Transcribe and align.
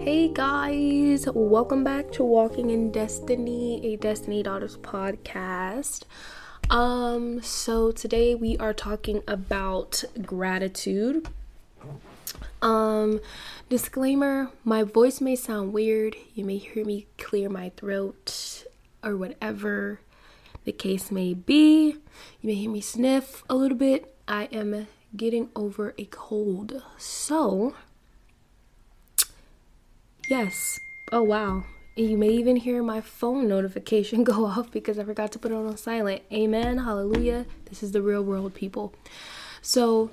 Hey 0.00 0.28
guys, 0.28 1.26
welcome 1.34 1.84
back 1.84 2.12
to 2.12 2.24
Walking 2.24 2.70
in 2.70 2.90
Destiny, 2.90 3.84
a 3.84 3.96
Destiny 3.96 4.42
Daughters 4.42 4.76
podcast. 4.76 6.04
Um, 6.70 7.42
so 7.42 7.90
today 7.90 8.34
we 8.34 8.56
are 8.58 8.72
talking 8.72 9.22
about 9.26 10.04
gratitude. 10.22 11.28
Um, 12.62 13.20
disclaimer 13.68 14.50
my 14.64 14.84
voice 14.84 15.20
may 15.20 15.36
sound 15.36 15.72
weird, 15.72 16.16
you 16.34 16.44
may 16.44 16.58
hear 16.58 16.84
me 16.84 17.06
clear 17.18 17.48
my 17.48 17.70
throat 17.76 18.64
or 19.02 19.16
whatever 19.16 20.00
the 20.64 20.72
case 20.72 21.10
may 21.10 21.34
be. 21.34 21.96
You 22.40 22.46
may 22.46 22.54
hear 22.54 22.70
me 22.70 22.80
sniff 22.80 23.42
a 23.48 23.54
little 23.54 23.78
bit. 23.78 24.14
I 24.28 24.44
am 24.52 24.86
getting 25.16 25.48
over 25.56 25.94
a 25.96 26.04
cold. 26.04 26.82
So, 26.98 27.74
yes. 30.28 30.80
Oh, 31.10 31.22
wow. 31.22 31.64
You 31.96 32.16
may 32.16 32.28
even 32.28 32.56
hear 32.56 32.82
my 32.82 33.00
phone 33.00 33.48
notification 33.48 34.24
go 34.32 34.44
off 34.44 34.70
because 34.70 34.98
I 34.98 35.04
forgot 35.04 35.32
to 35.32 35.38
put 35.38 35.50
it 35.50 35.54
on 35.54 35.76
silent. 35.76 36.22
Amen. 36.32 36.78
Hallelujah. 36.78 37.46
This 37.66 37.82
is 37.82 37.92
the 37.92 38.02
real 38.02 38.22
world, 38.22 38.54
people. 38.54 38.94
So, 39.60 40.10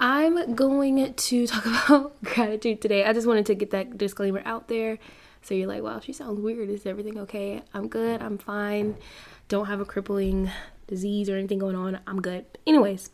I'm 0.00 0.54
going 0.56 1.14
to 1.14 1.46
talk 1.46 1.64
about 1.64 2.24
gratitude 2.24 2.80
today. 2.80 3.04
I 3.04 3.12
just 3.12 3.26
wanted 3.26 3.46
to 3.46 3.54
get 3.54 3.70
that 3.70 3.96
disclaimer 3.96 4.42
out 4.44 4.66
there. 4.66 4.98
So 5.42 5.54
you're 5.54 5.68
like, 5.68 5.82
wow, 5.82 6.00
she 6.00 6.12
sounds 6.12 6.40
weird. 6.40 6.68
Is 6.68 6.86
everything 6.86 7.18
okay? 7.20 7.62
I'm 7.74 7.88
good. 7.88 8.22
I'm 8.22 8.38
fine. 8.38 8.96
Don't 9.48 9.66
have 9.66 9.80
a 9.80 9.84
crippling 9.84 10.50
disease 10.86 11.28
or 11.28 11.36
anything 11.36 11.58
going 11.58 11.76
on. 11.76 12.00
I'm 12.06 12.20
good. 12.20 12.46
Anyways, 12.66 13.10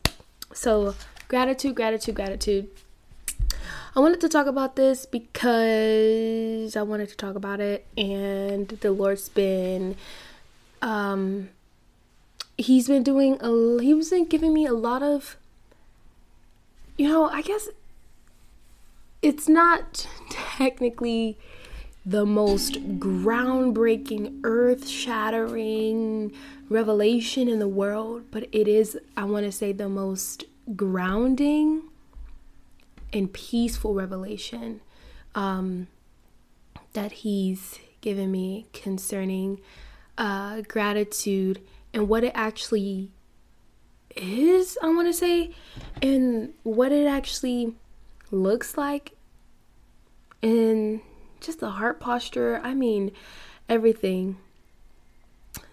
so 0.53 0.95
gratitude, 1.29 1.75
gratitude, 1.75 2.15
gratitude. 2.15 2.69
I 3.97 4.01
wanted 4.01 4.21
to 4.21 4.29
talk 4.29 4.47
about 4.47 4.77
this 4.77 5.07
because 5.07 6.77
I 6.77 6.83
wanted 6.83 7.09
to 7.09 7.17
talk 7.17 7.35
about 7.35 7.61
it, 7.61 7.87
and 7.97 8.69
the 8.69 8.93
Lord's 8.93 9.29
been, 9.29 9.97
um, 10.83 11.51
He's 12.57 12.89
been 12.89 13.03
doing 13.03 13.39
a, 13.41 13.83
He 13.83 13.95
was 13.95 14.13
giving 14.29 14.53
me 14.53 14.67
a 14.67 14.73
lot 14.73 15.03
of, 15.03 15.37
you 16.97 17.09
know, 17.09 17.29
I 17.29 17.43
guess 17.43 17.69
it's 19.23 19.49
not 19.49 20.07
technically 20.31 21.39
the 22.05 22.25
most 22.25 22.99
groundbreaking, 22.99 24.41
earth 24.45 24.89
shattering 24.89 26.33
revelation 26.69 27.49
in 27.49 27.59
the 27.59 27.69
world, 27.69 28.25
but 28.31 28.49
it 28.53 28.69
is, 28.69 28.99
I 29.17 29.25
want 29.25 29.45
to 29.45 29.53
say, 29.53 29.73
the 29.73 29.89
most 29.89 30.45
grounding 30.77 31.83
and 33.13 33.33
peaceful 33.33 33.95
revelation 33.95 34.81
um, 35.35 35.89
that 36.93 37.13
He's 37.13 37.79
given 38.01 38.31
me 38.31 38.67
concerning 38.73 39.61
uh, 40.17 40.63
gratitude 40.63 41.61
and 41.93 42.09
what 42.09 42.25
it 42.25 42.33
actually 42.35 43.11
is, 44.17 44.77
I 44.83 44.89
want 44.89 45.09
to 45.09 45.13
say, 45.13 45.55
and 46.03 46.53
what 46.63 46.93
it 46.93 47.07
actually 47.07 47.75
looks 48.31 48.77
like. 48.77 49.15
And 50.43 51.01
just 51.41 51.61
the 51.61 51.71
heart 51.71 52.01
posture. 52.01 52.61
I 52.63 52.75
mean, 52.75 53.13
everything. 53.69 54.39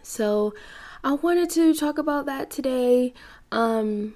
So, 0.02 0.54
I 1.04 1.14
wanted 1.14 1.52
to 1.52 1.76
talk 1.76 2.00
about 2.00 2.26
that 2.26 2.50
today 2.50 3.14
um, 3.52 4.16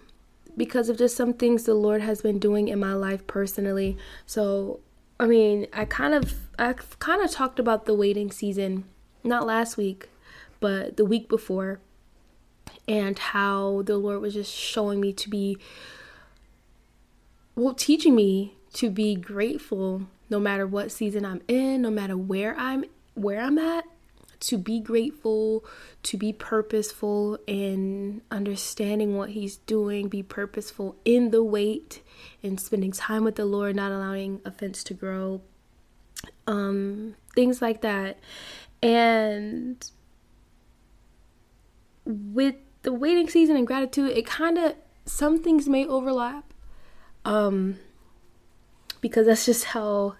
because 0.59 0.89
of 0.89 0.97
just 0.97 1.15
some 1.15 1.33
things 1.33 1.63
the 1.63 1.73
Lord 1.73 2.01
has 2.01 2.21
been 2.21 2.37
doing 2.37 2.67
in 2.67 2.79
my 2.79 2.93
life 2.93 3.25
personally. 3.25 3.97
So, 4.25 4.81
I 5.19 5.25
mean, 5.25 5.67
I 5.73 5.85
kind 5.85 6.13
of 6.13 6.33
I 6.59 6.73
kind 6.73 7.23
of 7.23 7.31
talked 7.31 7.59
about 7.59 7.85
the 7.85 7.95
waiting 7.95 8.29
season 8.29 8.83
not 9.23 9.47
last 9.47 9.77
week, 9.77 10.09
but 10.59 10.97
the 10.97 11.05
week 11.05 11.29
before 11.29 11.79
and 12.87 13.17
how 13.17 13.83
the 13.83 13.97
Lord 13.97 14.21
was 14.21 14.33
just 14.33 14.53
showing 14.53 14.99
me 14.99 15.13
to 15.13 15.29
be 15.29 15.57
well 17.55 17.73
teaching 17.73 18.13
me 18.13 18.57
to 18.73 18.89
be 18.89 19.15
grateful 19.15 20.07
no 20.29 20.39
matter 20.39 20.67
what 20.67 20.91
season 20.91 21.25
I'm 21.25 21.41
in, 21.47 21.81
no 21.81 21.89
matter 21.89 22.17
where 22.17 22.53
I'm 22.57 22.83
where 23.15 23.39
I'm 23.39 23.57
at, 23.57 23.85
to 24.39 24.57
be 24.57 24.79
grateful, 24.79 25.65
to 26.03 26.17
be 26.17 26.31
purposeful 26.31 27.37
in 27.45 28.21
understanding 28.31 29.17
what 29.17 29.31
he's 29.31 29.57
doing, 29.57 30.07
be 30.07 30.23
purposeful 30.23 30.95
in 31.03 31.31
the 31.31 31.43
wait 31.43 32.01
and 32.41 32.59
spending 32.59 32.91
time 32.91 33.23
with 33.23 33.35
the 33.35 33.45
Lord, 33.45 33.75
not 33.75 33.91
allowing 33.91 34.41
offense 34.45 34.83
to 34.85 34.93
grow. 34.93 35.41
Um 36.47 37.15
things 37.35 37.61
like 37.61 37.81
that. 37.81 38.19
And 38.81 39.89
with 42.05 42.55
the 42.81 42.93
waiting 42.93 43.29
season 43.29 43.55
and 43.55 43.67
gratitude, 43.67 44.11
it 44.17 44.25
kind 44.25 44.57
of 44.57 44.75
some 45.05 45.43
things 45.43 45.67
may 45.67 45.85
overlap. 45.85 46.53
Um 47.25 47.77
because 49.01 49.27
that's 49.27 49.45
just 49.45 49.65
how 49.65 50.15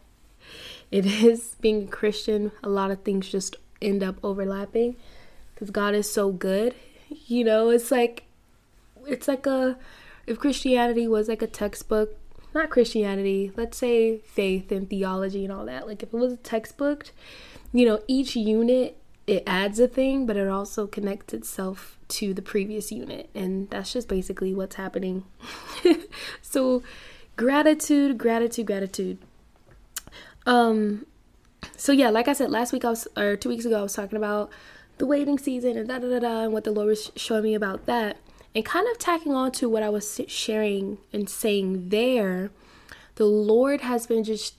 it 0.92 1.06
is 1.06 1.56
being 1.62 1.84
a 1.84 1.88
Christian. 1.88 2.52
A 2.64 2.70
lot 2.70 2.92
of 2.92 3.04
things 3.04 3.30
just 3.30 3.56
end 3.82 4.04
up 4.04 4.16
overlapping 4.24 4.96
because 5.54 5.72
God 5.72 5.96
is 5.96 6.12
so 6.12 6.32
good. 6.32 6.76
You 7.28 7.44
know, 7.44 7.70
it's 7.70 7.92
like 7.92 8.24
it's 9.08 9.28
like 9.28 9.46
a 9.46 9.78
if 10.28 10.40
Christianity 10.40 11.08
was 11.08 11.28
like 11.28 11.42
a 11.42 11.48
textbook, 11.48 12.16
not 12.54 12.70
Christianity, 12.70 13.52
let's 13.56 13.78
say 13.78 14.18
faith 14.20 14.72
and 14.72 14.90
theology 14.90 15.44
and 15.44 15.54
all 15.54 15.66
that. 15.66 15.88
Like 15.88 16.04
if 16.04 16.14
it 16.14 16.18
was 16.18 16.34
a 16.34 16.38
textbook, 16.38 17.12
you 17.74 17.86
know, 17.86 18.02
each 18.08 18.36
unit 18.36 19.00
it 19.30 19.44
adds 19.46 19.80
a 19.80 19.88
thing, 19.88 20.26
but 20.26 20.36
it 20.38 20.48
also 20.48 20.88
connects 20.88 21.36
itself 21.36 22.00
to 22.08 22.34
the 22.34 22.42
previous 22.42 22.92
unit, 22.92 23.30
and 23.36 23.70
that's 23.70 23.94
just 23.94 24.08
basically 24.08 24.56
what's 24.56 24.76
happening. 24.76 25.24
so 26.42 26.82
gratitude, 27.36 28.18
gratitude, 28.18 28.66
gratitude. 28.66 29.20
Um, 30.48 31.06
so 31.80 31.94
yeah, 31.94 32.10
like 32.10 32.28
I 32.28 32.34
said 32.34 32.52
last 32.52 32.74
week, 32.74 32.84
I 32.84 32.90
was 32.90 33.08
or 33.16 33.38
two 33.38 33.48
weeks 33.48 33.64
ago, 33.64 33.80
I 33.80 33.84
was 33.84 33.94
talking 33.94 34.18
about 34.18 34.52
the 34.98 35.06
waiting 35.06 35.40
season 35.40 35.78
and 35.78 35.88
da 35.88 36.00
da 36.00 36.10
da 36.10 36.20
da, 36.20 36.44
and 36.44 36.52
what 36.52 36.66
the 36.66 36.72
Lord 36.72 36.90
was 36.90 37.10
showing 37.16 37.44
me 37.44 37.56
about 37.56 37.86
that, 37.86 38.18
and 38.54 38.66
kind 38.66 38.86
of 38.92 38.98
tacking 39.00 39.34
on 39.34 39.54
to 39.54 39.70
what 39.70 39.82
I 39.82 39.88
was 39.88 40.20
sharing 40.28 40.98
and 41.14 41.30
saying 41.30 41.88
there. 41.88 42.52
The 43.16 43.26
Lord 43.26 43.80
has 43.80 44.08
been 44.08 44.26
just 44.26 44.56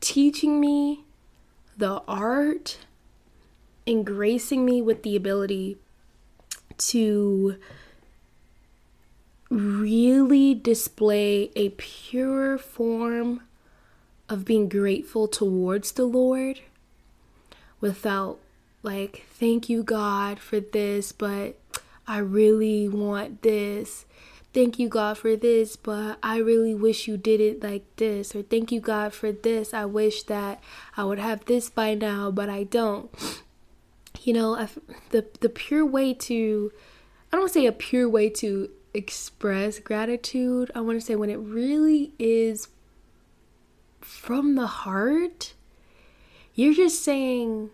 teaching 0.00 0.60
me 0.60 1.04
the 1.76 2.00
art 2.06 2.78
and 3.84 4.06
gracing 4.06 4.64
me 4.64 4.80
with 4.80 5.02
the 5.02 5.16
ability 5.16 5.78
to 6.78 7.56
really 9.50 10.54
display 10.54 11.50
a 11.56 11.70
pure 11.70 12.56
form 12.56 13.42
of 14.32 14.46
being 14.46 14.66
grateful 14.66 15.28
towards 15.28 15.92
the 15.92 16.06
Lord 16.06 16.60
without 17.82 18.38
like, 18.82 19.26
thank 19.28 19.68
you, 19.68 19.82
God, 19.82 20.38
for 20.38 20.58
this, 20.58 21.12
but 21.12 21.58
I 22.06 22.18
really 22.18 22.88
want 22.88 23.42
this. 23.42 24.06
Thank 24.54 24.78
you, 24.78 24.88
God, 24.88 25.18
for 25.18 25.36
this, 25.36 25.76
but 25.76 26.18
I 26.22 26.38
really 26.38 26.74
wish 26.74 27.06
you 27.06 27.18
did 27.18 27.40
it 27.40 27.62
like 27.62 27.84
this. 27.96 28.34
Or 28.34 28.42
thank 28.42 28.72
you, 28.72 28.80
God, 28.80 29.12
for 29.12 29.32
this. 29.32 29.74
I 29.74 29.84
wish 29.84 30.22
that 30.24 30.62
I 30.96 31.04
would 31.04 31.18
have 31.18 31.44
this 31.44 31.68
by 31.68 31.94
now, 31.94 32.30
but 32.30 32.48
I 32.48 32.64
don't. 32.64 33.10
You 34.22 34.32
know, 34.34 34.54
I've, 34.54 34.78
the 35.10 35.26
the 35.40 35.48
pure 35.48 35.84
way 35.84 36.14
to 36.14 36.70
I 37.32 37.36
don't 37.36 37.50
say 37.50 37.66
a 37.66 37.72
pure 37.72 38.08
way 38.08 38.28
to 38.30 38.70
express 38.94 39.78
gratitude. 39.78 40.70
I 40.74 40.80
want 40.80 41.00
to 41.00 41.04
say 41.04 41.16
when 41.16 41.30
it 41.30 41.38
really 41.38 42.12
is 42.18 42.68
from 44.04 44.54
the 44.54 44.66
heart, 44.66 45.54
you're 46.54 46.74
just 46.74 47.02
saying, 47.02 47.70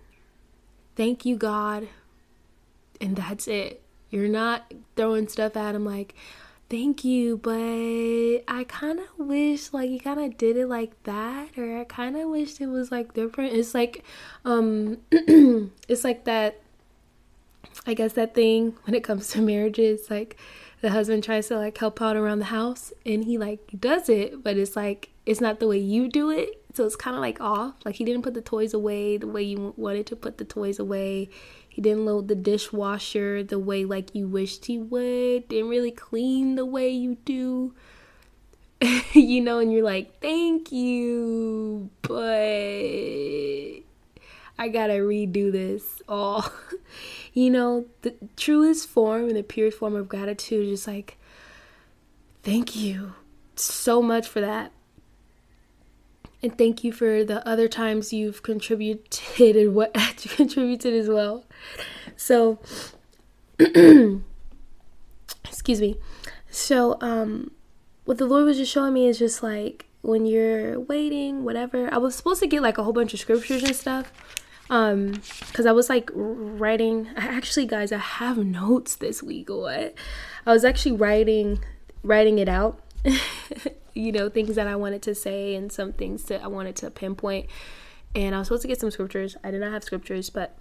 Thank 0.97 1.25
you, 1.25 1.37
God. 1.37 1.89
And 3.01 3.17
that's 3.17 3.47
it. 3.47 3.83
You're 4.11 4.29
not 4.29 4.73
throwing 4.97 5.29
stuff 5.29 5.57
at 5.57 5.75
him 5.75 5.85
like, 5.85 6.15
Thank 6.71 7.03
you, 7.03 7.39
but 7.39 7.55
I 8.47 8.65
kind 8.69 8.99
of 8.99 9.07
wish 9.17 9.73
like 9.73 9.89
you 9.89 9.99
kind 9.99 10.21
of 10.21 10.37
did 10.37 10.57
it 10.57 10.67
like 10.67 11.03
that, 11.05 11.57
or 11.57 11.81
I 11.81 11.85
kind 11.85 12.15
of 12.17 12.29
wish 12.29 12.61
it 12.61 12.67
was 12.67 12.93
like 12.93 13.15
different. 13.15 13.55
It's 13.55 13.75
like, 13.75 14.05
um, 14.45 14.99
it's 15.11 16.05
like 16.05 16.25
that. 16.25 16.61
I 17.87 17.95
guess 17.95 18.13
that 18.15 18.35
thing 18.35 18.77
when 18.85 18.95
it 18.95 19.03
comes 19.03 19.29
to 19.29 19.41
marriages, 19.41 20.11
like 20.11 20.37
the 20.81 20.91
husband 20.91 21.25
tries 21.25 21.49
to 21.49 21.57
like 21.57 21.77
help 21.77 22.01
out 22.01 22.17
around 22.17 22.39
the 22.39 22.47
house 22.47 22.93
and 23.05 23.25
he 23.25 23.39
like 23.39 23.61
does 23.79 24.09
it, 24.09 24.43
but 24.43 24.57
it's 24.57 24.77
like 24.77 25.11
it's 25.27 25.41
not 25.41 25.61
the 25.61 25.67
way 25.67 25.79
you 25.79 26.09
do 26.09 26.31
it. 26.31 26.63
So 26.75 26.85
it's 26.85 26.97
kind 26.97 27.17
of 27.17 27.21
like 27.21 27.41
off. 27.41 27.75
Like 27.85 27.97
he 27.97 28.05
didn't 28.05 28.23
put 28.23 28.35
the 28.35 28.41
toys 28.41 28.73
away 28.73 29.17
the 29.17 29.27
way 29.27 29.43
you 29.43 29.75
wanted 29.77 30.07
to 30.07 30.17
put 30.17 30.39
the 30.39 30.45
toys 30.45 30.79
away. 30.79 31.29
He 31.69 31.83
didn't 31.83 32.05
load 32.05 32.29
the 32.29 32.35
dishwasher 32.35 33.43
the 33.43 33.59
way 33.59 33.85
like 33.85 34.15
you 34.15 34.29
wished 34.29 34.67
he 34.67 34.79
would. 34.79 35.49
Didn't 35.49 35.69
really 35.69 35.91
clean 35.91 36.55
the 36.55 36.67
way 36.67 36.89
you 36.91 37.17
do. 37.25 37.75
you 39.13 39.41
know, 39.41 39.59
and 39.59 39.73
you're 39.73 39.85
like, 39.85 40.21
thank 40.21 40.71
you, 40.71 41.91
but 42.03 43.88
I 44.59 44.69
gotta 44.69 44.95
redo 44.95 45.53
this 45.53 46.03
all. 46.09 46.51
you 47.33 47.51
know, 47.51 47.87
the 48.03 48.15
truest 48.37 48.89
form 48.89 49.29
and 49.29 49.37
the 49.37 49.43
purest 49.43 49.79
form 49.79 49.95
of 49.95 50.09
gratitude 50.09 50.65
is 50.67 50.81
just 50.81 50.89
like, 50.89 51.17
thank 52.43 52.75
you 52.75 53.15
so 53.55 54.03
much 54.03 54.27
for 54.27 54.41
that. 54.41 54.73
And 56.43 56.57
thank 56.57 56.85
you 56.85 56.93
for 56.93 57.25
the 57.25 57.47
other 57.47 57.69
times 57.69 58.13
you've 58.13 58.43
contributed 58.43 59.57
and 59.57 59.75
what 59.75 59.97
you 60.25 60.31
contributed 60.31 60.95
as 60.95 61.09
well. 61.09 61.45
So, 62.17 62.59
excuse 65.45 65.81
me. 65.81 65.97
So, 66.51 66.97
um, 67.01 67.51
what 68.05 68.19
the 68.19 68.27
Lord 68.27 68.45
was 68.45 68.57
just 68.57 68.73
showing 68.73 68.95
me 68.95 69.07
is 69.07 69.19
just 69.19 69.43
like 69.43 69.87
when 70.03 70.27
you're 70.27 70.81
waiting, 70.81 71.45
whatever. 71.45 71.93
I 71.93 71.99
was 71.99 72.15
supposed 72.15 72.41
to 72.41 72.47
get 72.47 72.63
like 72.63 72.79
a 72.79 72.85
whole 72.85 72.93
bunch 72.93 73.13
of 73.15 73.21
scriptures 73.21 73.63
and 73.63 73.75
stuff. 73.75 74.13
Um, 74.71 75.23
cause 75.53 75.67
I 75.67 75.73
was 75.73 75.89
like 75.89 76.11
writing. 76.15 77.09
Actually, 77.17 77.67
guys, 77.67 77.93
I 77.93 77.99
have 77.99 78.39
notes 78.39 78.97
this 78.97 79.23
week. 79.23 79.49
What? 79.49 79.95
I 80.47 80.53
was 80.53 80.65
actually 80.65 80.93
writing, 80.93 81.61
writing 82.03 82.39
it 82.39 82.49
out. 82.49 82.81
you 83.95 84.13
know, 84.13 84.29
things 84.29 84.55
that 84.57 84.67
I 84.67 84.77
wanted 84.77 85.03
to 85.03 85.15
say 85.15 85.55
and 85.55 85.73
some 85.73 85.93
things 85.93 86.25
that 86.25 86.43
I 86.43 86.47
wanted 86.47 86.77
to 86.77 86.91
pinpoint. 86.91 87.47
And 88.15 88.35
I 88.35 88.39
was 88.39 88.49
supposed 88.49 88.63
to 88.63 88.69
get 88.69 88.81
some 88.81 88.91
scriptures. 88.91 89.37
I 89.43 89.51
did 89.51 89.61
not 89.61 89.73
have 89.73 89.85
scriptures, 89.85 90.31
but 90.31 90.57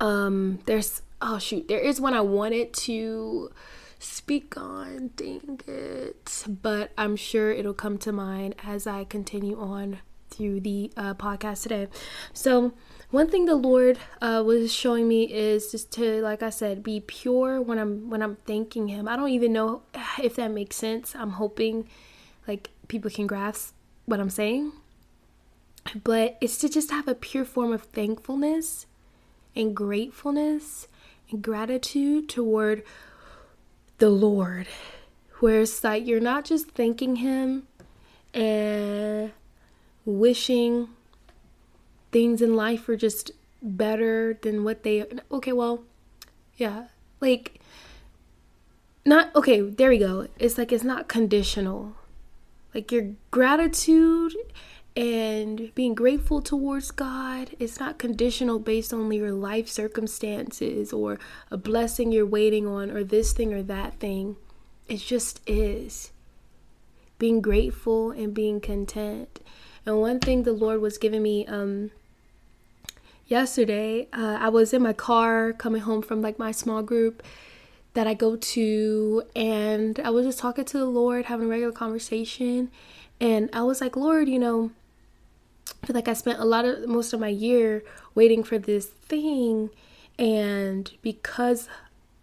um, 0.00 0.58
there's 0.66 1.02
oh 1.20 1.38
shoot, 1.38 1.68
there 1.68 1.78
is 1.78 2.00
one 2.00 2.14
I 2.14 2.20
wanted 2.20 2.72
to 2.74 3.50
speak 3.98 4.56
on. 4.56 5.10
Dang 5.16 5.60
it. 5.66 6.44
But 6.62 6.90
I'm 6.98 7.16
sure 7.16 7.52
it'll 7.52 7.74
come 7.74 7.98
to 7.98 8.12
mind 8.12 8.54
as 8.64 8.86
I 8.86 9.04
continue 9.04 9.58
on 9.58 9.98
through 10.30 10.60
the 10.60 10.90
uh, 10.96 11.14
podcast 11.14 11.62
today. 11.62 11.88
So, 12.32 12.72
one 13.10 13.28
thing 13.28 13.46
the 13.46 13.54
Lord 13.54 13.98
uh, 14.20 14.42
was 14.44 14.72
showing 14.72 15.06
me 15.06 15.32
is 15.32 15.70
just 15.70 15.92
to, 15.92 16.20
like 16.22 16.42
I 16.42 16.50
said, 16.50 16.82
be 16.82 17.00
pure 17.00 17.60
when 17.60 17.78
I'm 17.78 18.10
when 18.10 18.22
I'm 18.22 18.36
thanking 18.46 18.88
Him. 18.88 19.08
I 19.08 19.16
don't 19.16 19.30
even 19.30 19.52
know 19.52 19.82
if 20.22 20.36
that 20.36 20.50
makes 20.50 20.76
sense. 20.76 21.14
I'm 21.14 21.30
hoping 21.30 21.88
like 22.48 22.70
people 22.88 23.10
can 23.10 23.26
grasp 23.26 23.74
what 24.06 24.20
I'm 24.20 24.30
saying, 24.30 24.72
but 26.04 26.36
it's 26.40 26.58
to 26.58 26.68
just 26.68 26.90
have 26.90 27.08
a 27.08 27.14
pure 27.14 27.44
form 27.44 27.72
of 27.72 27.82
thankfulness 27.82 28.86
and 29.54 29.74
gratefulness 29.74 30.88
and 31.30 31.42
gratitude 31.42 32.28
toward 32.28 32.82
the 33.98 34.10
Lord, 34.10 34.66
where 35.40 35.60
it's 35.60 35.82
like 35.82 36.06
you're 36.06 36.20
not 36.20 36.44
just 36.44 36.70
thanking 36.72 37.16
Him 37.16 37.66
and 38.34 39.32
wishing 40.06 40.88
things 42.12 42.40
in 42.40 42.56
life 42.56 42.88
were 42.88 42.96
just 42.96 43.30
better 43.60 44.38
than 44.42 44.64
what 44.64 44.82
they 44.82 45.04
okay 45.30 45.52
well 45.52 45.82
yeah 46.56 46.84
like 47.20 47.60
not 49.04 49.34
okay 49.34 49.60
there 49.60 49.90
we 49.90 49.98
go 49.98 50.26
it's 50.38 50.56
like 50.56 50.72
it's 50.72 50.84
not 50.84 51.08
conditional 51.08 51.94
like 52.74 52.90
your 52.92 53.10
gratitude 53.30 54.34
and 54.96 55.74
being 55.74 55.94
grateful 55.94 56.40
towards 56.40 56.90
God 56.90 57.50
it's 57.58 57.78
not 57.78 57.98
conditional 57.98 58.58
based 58.58 58.94
on 58.94 59.12
your 59.12 59.32
life 59.32 59.68
circumstances 59.68 60.92
or 60.92 61.18
a 61.50 61.58
blessing 61.58 62.12
you're 62.12 62.24
waiting 62.24 62.66
on 62.66 62.90
or 62.90 63.04
this 63.04 63.32
thing 63.32 63.52
or 63.52 63.62
that 63.62 64.00
thing. 64.00 64.36
It 64.88 64.98
just 64.98 65.40
is. 65.46 66.12
Being 67.18 67.40
grateful 67.40 68.10
and 68.10 68.32
being 68.32 68.60
content. 68.60 69.40
And 69.86 70.00
one 70.00 70.18
thing 70.18 70.42
the 70.42 70.52
Lord 70.52 70.80
was 70.80 70.98
giving 70.98 71.22
me 71.22 71.46
um 71.46 71.92
yesterday, 73.26 74.08
uh, 74.12 74.38
I 74.40 74.48
was 74.48 74.74
in 74.74 74.82
my 74.82 74.92
car 74.92 75.52
coming 75.52 75.82
home 75.82 76.02
from 76.02 76.20
like 76.20 76.38
my 76.38 76.52
small 76.52 76.82
group 76.82 77.22
that 77.94 78.06
I 78.06 78.14
go 78.14 78.36
to 78.36 79.22
and 79.34 79.98
I 80.00 80.10
was 80.10 80.26
just 80.26 80.38
talking 80.38 80.64
to 80.66 80.78
the 80.78 80.84
Lord, 80.84 81.26
having 81.26 81.46
a 81.46 81.48
regular 81.48 81.72
conversation, 81.72 82.70
and 83.20 83.48
I 83.52 83.62
was 83.62 83.80
like, 83.80 83.96
"Lord, 83.96 84.28
you 84.28 84.38
know, 84.38 84.70
I 85.82 85.86
feel 85.86 85.94
like 85.94 86.08
I 86.08 86.12
spent 86.12 86.40
a 86.40 86.44
lot 86.44 86.64
of 86.64 86.88
most 86.88 87.12
of 87.12 87.20
my 87.20 87.28
year 87.28 87.82
waiting 88.14 88.42
for 88.42 88.58
this 88.58 88.86
thing, 88.86 89.70
and 90.18 90.90
because 91.00 91.68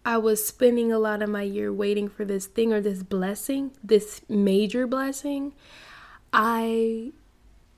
I 0.04 0.18
was 0.18 0.44
spending 0.44 0.92
a 0.92 0.98
lot 0.98 1.22
of 1.22 1.30
my 1.30 1.42
year 1.42 1.72
waiting 1.72 2.08
for 2.08 2.24
this 2.26 2.46
thing 2.46 2.72
or 2.72 2.80
this 2.80 3.02
blessing, 3.02 3.72
this 3.82 4.20
major 4.28 4.86
blessing, 4.86 5.54
I 6.32 7.12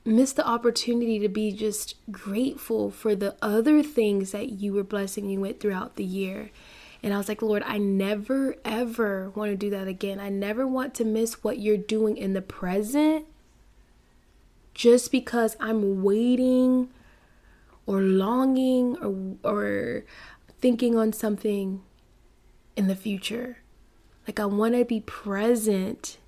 missed 0.07 0.37
the 0.37 0.47
opportunity 0.47 1.19
to 1.19 1.29
be 1.29 1.53
just 1.53 1.97
grateful 2.11 2.91
for 2.91 3.15
the 3.15 3.37
other 3.43 3.83
things 3.83 4.33
that 4.33 4.51
you 4.53 4.73
were 4.73 4.85
blessing 4.85 5.27
me 5.27 5.37
with 5.37 5.61
throughout 5.61 5.97
the 5.97 6.05
year. 6.05 6.51
And 7.03 7.13
I 7.13 7.19
was 7.19 7.29
like, 7.29 7.43
Lord, 7.43 7.63
I 7.65 7.79
never 7.79 8.57
ever 8.65 9.31
want 9.31 9.51
to 9.51 9.57
do 9.57 9.71
that 9.71 9.89
again. 9.89 10.19
I 10.19 10.29
never 10.29 10.67
want 10.67 10.95
to 10.97 11.05
miss 11.05 11.45
what 11.45 11.59
you're 11.59 11.77
doing 11.77 12.17
in 12.17 12.33
the 12.33 12.43
present 12.43 13.27
just 14.75 15.11
because 15.11 15.57
I'm 15.59 16.03
waiting 16.03 16.91
or 17.87 18.01
longing 18.01 18.97
or 18.99 19.37
or 19.49 20.05
thinking 20.61 20.97
on 20.99 21.13
something 21.13 21.83
in 22.77 22.89
the 22.89 22.97
future. 22.97 23.59
Like 24.27 24.41
I 24.41 24.47
want 24.47 24.75
to 24.75 24.85
be 24.85 25.01
present 25.01 26.19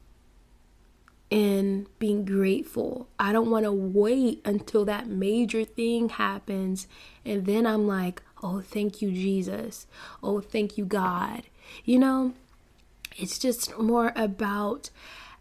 in 1.31 1.87
being 1.99 2.25
grateful. 2.25 3.09
I 3.19 3.33
don't 3.33 3.51
want 3.51 3.65
to 3.65 3.73
wait 3.73 4.41
until 4.45 4.85
that 4.87 5.07
major 5.07 5.65
thing 5.65 6.09
happens 6.09 6.87
and 7.25 7.45
then 7.47 7.67
I'm 7.67 7.87
like, 7.87 8.23
"Oh, 8.43 8.61
thank 8.61 9.03
you 9.03 9.11
Jesus. 9.11 9.87
Oh, 10.23 10.41
thank 10.41 10.79
you 10.79 10.85
God." 10.85 11.43
You 11.85 11.99
know, 11.99 12.33
it's 13.17 13.39
just 13.39 13.77
more 13.79 14.13
about 14.17 14.91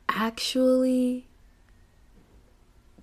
actually 0.09 1.27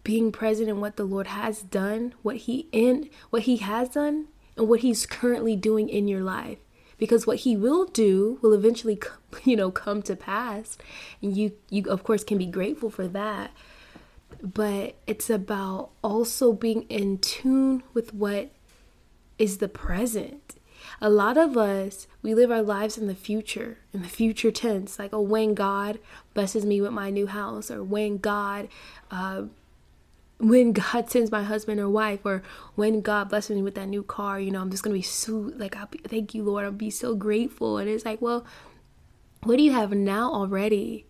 being 0.02 0.30
present 0.30 0.68
in 0.68 0.80
what 0.80 0.96
the 0.96 1.04
Lord 1.04 1.28
has 1.28 1.62
done, 1.62 2.14
what 2.22 2.36
he 2.36 2.68
in 2.72 3.08
what 3.30 3.42
he 3.42 3.56
has 3.58 3.90
done 3.90 4.26
and 4.56 4.68
what 4.68 4.80
he's 4.80 5.06
currently 5.06 5.56
doing 5.56 5.88
in 5.88 6.06
your 6.08 6.22
life. 6.22 6.58
Because 7.04 7.26
what 7.26 7.40
he 7.40 7.54
will 7.54 7.84
do 7.84 8.38
will 8.40 8.54
eventually 8.54 8.98
you 9.44 9.56
know 9.56 9.70
come 9.70 10.00
to 10.04 10.16
pass 10.16 10.78
and 11.20 11.36
you 11.36 11.52
you 11.68 11.84
of 11.90 12.02
course 12.02 12.24
can 12.24 12.38
be 12.38 12.46
grateful 12.46 12.88
for 12.88 13.06
that. 13.08 13.50
But 14.40 14.94
it's 15.06 15.28
about 15.28 15.90
also 16.02 16.54
being 16.54 16.84
in 16.84 17.18
tune 17.18 17.82
with 17.92 18.14
what 18.14 18.52
is 19.38 19.58
the 19.58 19.68
present. 19.68 20.54
A 20.98 21.10
lot 21.10 21.36
of 21.36 21.58
us, 21.58 22.06
we 22.22 22.34
live 22.34 22.50
our 22.50 22.62
lives 22.62 22.96
in 22.96 23.06
the 23.06 23.14
future, 23.14 23.80
in 23.92 24.00
the 24.00 24.08
future 24.08 24.50
tense, 24.50 24.98
like, 24.98 25.12
oh, 25.12 25.20
when 25.20 25.52
God 25.52 25.98
blesses 26.32 26.64
me 26.64 26.80
with 26.80 26.92
my 26.92 27.10
new 27.10 27.26
house, 27.26 27.70
or 27.70 27.84
when 27.84 28.16
God 28.16 28.68
uh, 29.10 29.42
when 30.38 30.72
God 30.72 31.10
sends 31.10 31.30
my 31.30 31.42
husband 31.42 31.80
or 31.80 31.88
wife, 31.88 32.20
or 32.24 32.42
when 32.74 33.00
God 33.00 33.28
blesses 33.28 33.56
me 33.56 33.62
with 33.62 33.74
that 33.76 33.88
new 33.88 34.02
car, 34.02 34.40
you 34.40 34.50
know, 34.50 34.60
I'm 34.60 34.70
just 34.70 34.82
gonna 34.82 34.94
be 34.94 35.02
so 35.02 35.52
like, 35.56 35.76
I'll 35.76 35.86
be, 35.86 35.98
thank 35.98 36.34
you, 36.34 36.42
Lord. 36.42 36.64
I'll 36.64 36.72
be 36.72 36.90
so 36.90 37.14
grateful. 37.14 37.78
And 37.78 37.88
it's 37.88 38.04
like, 38.04 38.20
well, 38.20 38.44
what 39.42 39.56
do 39.56 39.62
you 39.62 39.72
have 39.72 39.92
now 39.92 40.32
already 40.32 41.06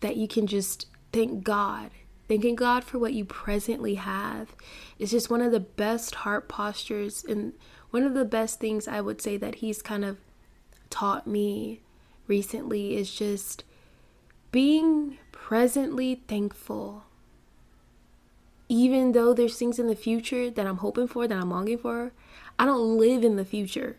that 0.00 0.16
you 0.16 0.26
can 0.26 0.46
just 0.46 0.86
thank 1.12 1.44
God? 1.44 1.90
Thanking 2.28 2.56
God 2.56 2.82
for 2.82 2.98
what 2.98 3.12
you 3.12 3.24
presently 3.24 3.94
have 3.94 4.56
is 4.98 5.12
just 5.12 5.30
one 5.30 5.42
of 5.42 5.52
the 5.52 5.60
best 5.60 6.16
heart 6.16 6.48
postures 6.48 7.24
and 7.24 7.52
one 7.90 8.02
of 8.02 8.14
the 8.14 8.24
best 8.24 8.58
things 8.58 8.88
I 8.88 9.00
would 9.00 9.22
say 9.22 9.36
that 9.36 9.56
He's 9.56 9.80
kind 9.80 10.04
of 10.04 10.18
taught 10.90 11.26
me 11.26 11.82
recently 12.26 12.96
is 12.96 13.14
just 13.14 13.62
being 14.50 15.18
presently 15.30 16.22
thankful 16.26 17.04
even 18.68 19.12
though 19.12 19.32
there's 19.32 19.58
things 19.58 19.78
in 19.78 19.86
the 19.86 19.96
future 19.96 20.50
that 20.50 20.66
I'm 20.66 20.78
hoping 20.78 21.08
for, 21.08 21.28
that 21.28 21.38
I'm 21.38 21.50
longing 21.50 21.78
for, 21.78 22.12
I 22.58 22.64
don't 22.64 22.98
live 22.98 23.24
in 23.24 23.36
the 23.36 23.44
future. 23.44 23.96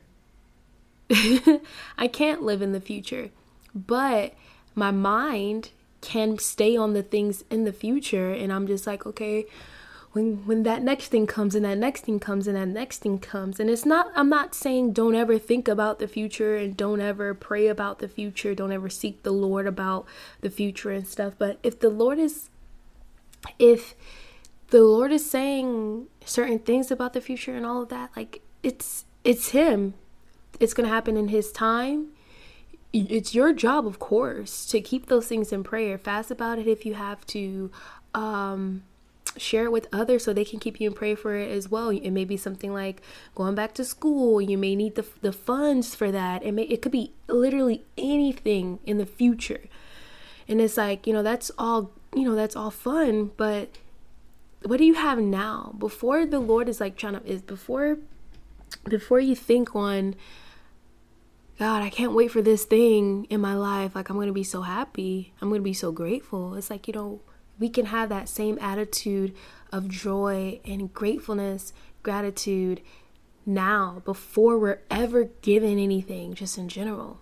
I 1.98 2.08
can't 2.12 2.44
live 2.44 2.62
in 2.62 2.74
the 2.74 2.82
future. 2.82 3.30
But 3.74 4.34
my 4.76 4.92
mind 4.92 5.72
can 6.02 6.38
stay 6.38 6.76
on 6.76 6.94
the 6.94 7.04
things 7.04 7.44
in 7.50 7.64
the 7.64 7.74
future 7.74 8.32
and 8.32 8.52
I'm 8.52 8.68
just 8.68 8.86
like, 8.86 9.06
okay, 9.06 9.46
when 10.12 10.46
when 10.46 10.64
that 10.64 10.82
next 10.82 11.10
thing 11.10 11.28
comes 11.28 11.54
and 11.54 11.66
that 11.66 11.78
next 11.78 12.02
thing 12.02 12.20
comes 12.20 12.48
and 12.48 12.58
that 12.58 12.68
next 12.68 13.00
thing 13.00 13.20
comes. 13.20 13.60
And 13.60 13.70
it's 13.70 13.86
not 13.86 14.12
I'm 14.16 14.30
not 14.30 14.56
saying 14.56 14.94
don't 14.94 15.16
ever 15.16 15.38
think 15.38 15.68
about 15.68 16.00
the 16.00 16.08
future 16.08 16.56
and 16.56 16.76
don't 16.76 17.02
ever 17.02 17.34
pray 17.34 17.68
about 17.68 18.00
the 18.00 18.08
future, 18.08 18.56
don't 18.56 18.72
ever 18.72 18.90
seek 18.90 19.24
the 19.24 19.32
Lord 19.32 19.68
about 19.68 20.06
the 20.42 20.50
future 20.50 20.92
and 20.92 21.08
stuff, 21.08 21.34
but 21.38 21.60
if 21.64 21.80
the 21.80 21.90
Lord 21.90 22.20
is 22.20 22.50
if 23.60 23.96
the 24.70 24.82
Lord 24.82 25.12
is 25.12 25.30
saying 25.30 26.08
certain 26.26 26.60
things 26.60 26.92
about 26.92 27.14
the 27.14 27.22
future 27.22 27.56
and 27.56 27.66
all 27.66 27.84
of 27.84 27.90
that, 27.90 28.12
like 28.16 28.42
it's 28.64 29.06
it's 29.24 29.50
him. 29.50 29.94
It's 30.60 30.74
going 30.74 30.88
to 30.88 30.94
happen 30.94 31.18
in 31.18 31.28
his 31.28 31.52
time. 31.52 32.10
it's 32.94 33.36
your 33.36 33.54
job, 33.54 33.86
of 33.86 34.00
course, 34.00 34.66
to 34.68 34.82
keep 34.82 35.06
those 35.06 35.28
things 35.28 35.52
in 35.52 35.64
prayer. 35.64 35.98
Fast 35.98 36.32
about 36.32 36.58
it 36.58 36.68
if 36.68 36.86
you 36.86 36.96
have 36.96 37.26
to. 37.28 37.72
Um, 38.14 38.84
share 39.38 39.66
it 39.66 39.72
with 39.72 39.88
others 39.94 40.24
so 40.24 40.34
they 40.34 40.46
can 40.46 40.60
keep 40.60 40.80
you 40.80 40.90
in 40.90 40.96
prayer 40.96 41.16
for 41.16 41.36
it 41.36 41.52
as 41.52 41.70
well. 41.70 41.90
It 41.90 42.10
may 42.10 42.26
be 42.26 42.38
something 42.38 42.74
like 42.74 43.02
going 43.36 43.56
back 43.56 43.74
to 43.76 43.86
school. 43.86 44.42
You 44.42 44.58
may 44.58 44.76
need 44.76 44.96
the, 44.96 45.06
the 45.22 45.32
funds 45.32 45.96
for 45.96 46.12
that. 46.12 46.44
It 46.44 46.54
may 46.54 46.64
it 46.64 46.82
could 46.82 46.92
be 46.92 47.12
literally 47.28 47.84
anything 47.98 48.80
in 48.86 48.98
the 48.98 49.06
future. 49.06 49.66
And 50.48 50.62
it's 50.62 50.78
like, 50.78 51.06
you 51.06 51.14
know, 51.14 51.24
that's 51.24 51.52
all, 51.58 51.92
you 52.16 52.24
know, 52.24 52.36
that's 52.36 52.56
all 52.56 52.72
fun, 52.72 53.32
but 53.38 53.70
what 54.64 54.78
do 54.78 54.86
you 54.86 54.96
have 54.96 55.20
now? 55.20 55.74
Before 55.78 56.26
the 56.26 56.40
Lord 56.40 56.70
is 56.70 56.80
like 56.80 56.98
trying 56.98 57.14
to 57.14 57.26
is 57.26 57.42
before 57.42 57.98
before 58.86 59.20
you 59.20 59.36
think 59.36 59.76
on 59.76 60.16
God, 61.58 61.82
I 61.82 61.90
can't 61.90 62.14
wait 62.14 62.30
for 62.30 62.42
this 62.42 62.66
thing 62.66 63.26
in 63.32 63.42
my 63.42 63.56
life. 63.56 63.96
Like, 63.96 64.10
I'm 64.10 64.18
to 64.28 64.32
be 64.32 64.44
so 64.44 64.62
happy. 64.62 65.34
I'm 65.42 65.50
to 65.52 65.60
be 65.60 65.74
so 65.74 65.92
grateful. 65.92 66.54
It's 66.54 66.70
like, 66.70 66.88
you 66.88 66.94
know, 66.94 67.20
we 67.58 67.68
can 67.68 67.88
have 67.88 68.10
that 68.10 68.30
same 68.30 68.60
attitude 68.62 69.34
of 69.72 69.90
joy 69.90 70.60
and 70.66 70.94
gratefulness, 70.94 71.74
gratitude 72.04 72.82
now 73.44 74.04
before 74.06 74.60
we're 74.60 74.82
ever 74.92 75.26
given 75.42 75.80
anything, 75.80 76.36
just 76.36 76.60
in 76.60 76.70
general. 76.70 77.22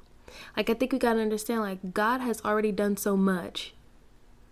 Like, 0.58 0.70
I 0.70 0.74
think 0.74 0.92
we 0.92 1.00
got 1.00 1.14
to 1.14 1.22
understand, 1.22 1.62
like, 1.62 1.94
God 1.94 2.20
has 2.20 2.44
already 2.44 2.74
done 2.74 2.98
so 2.98 3.16
much. 3.16 3.74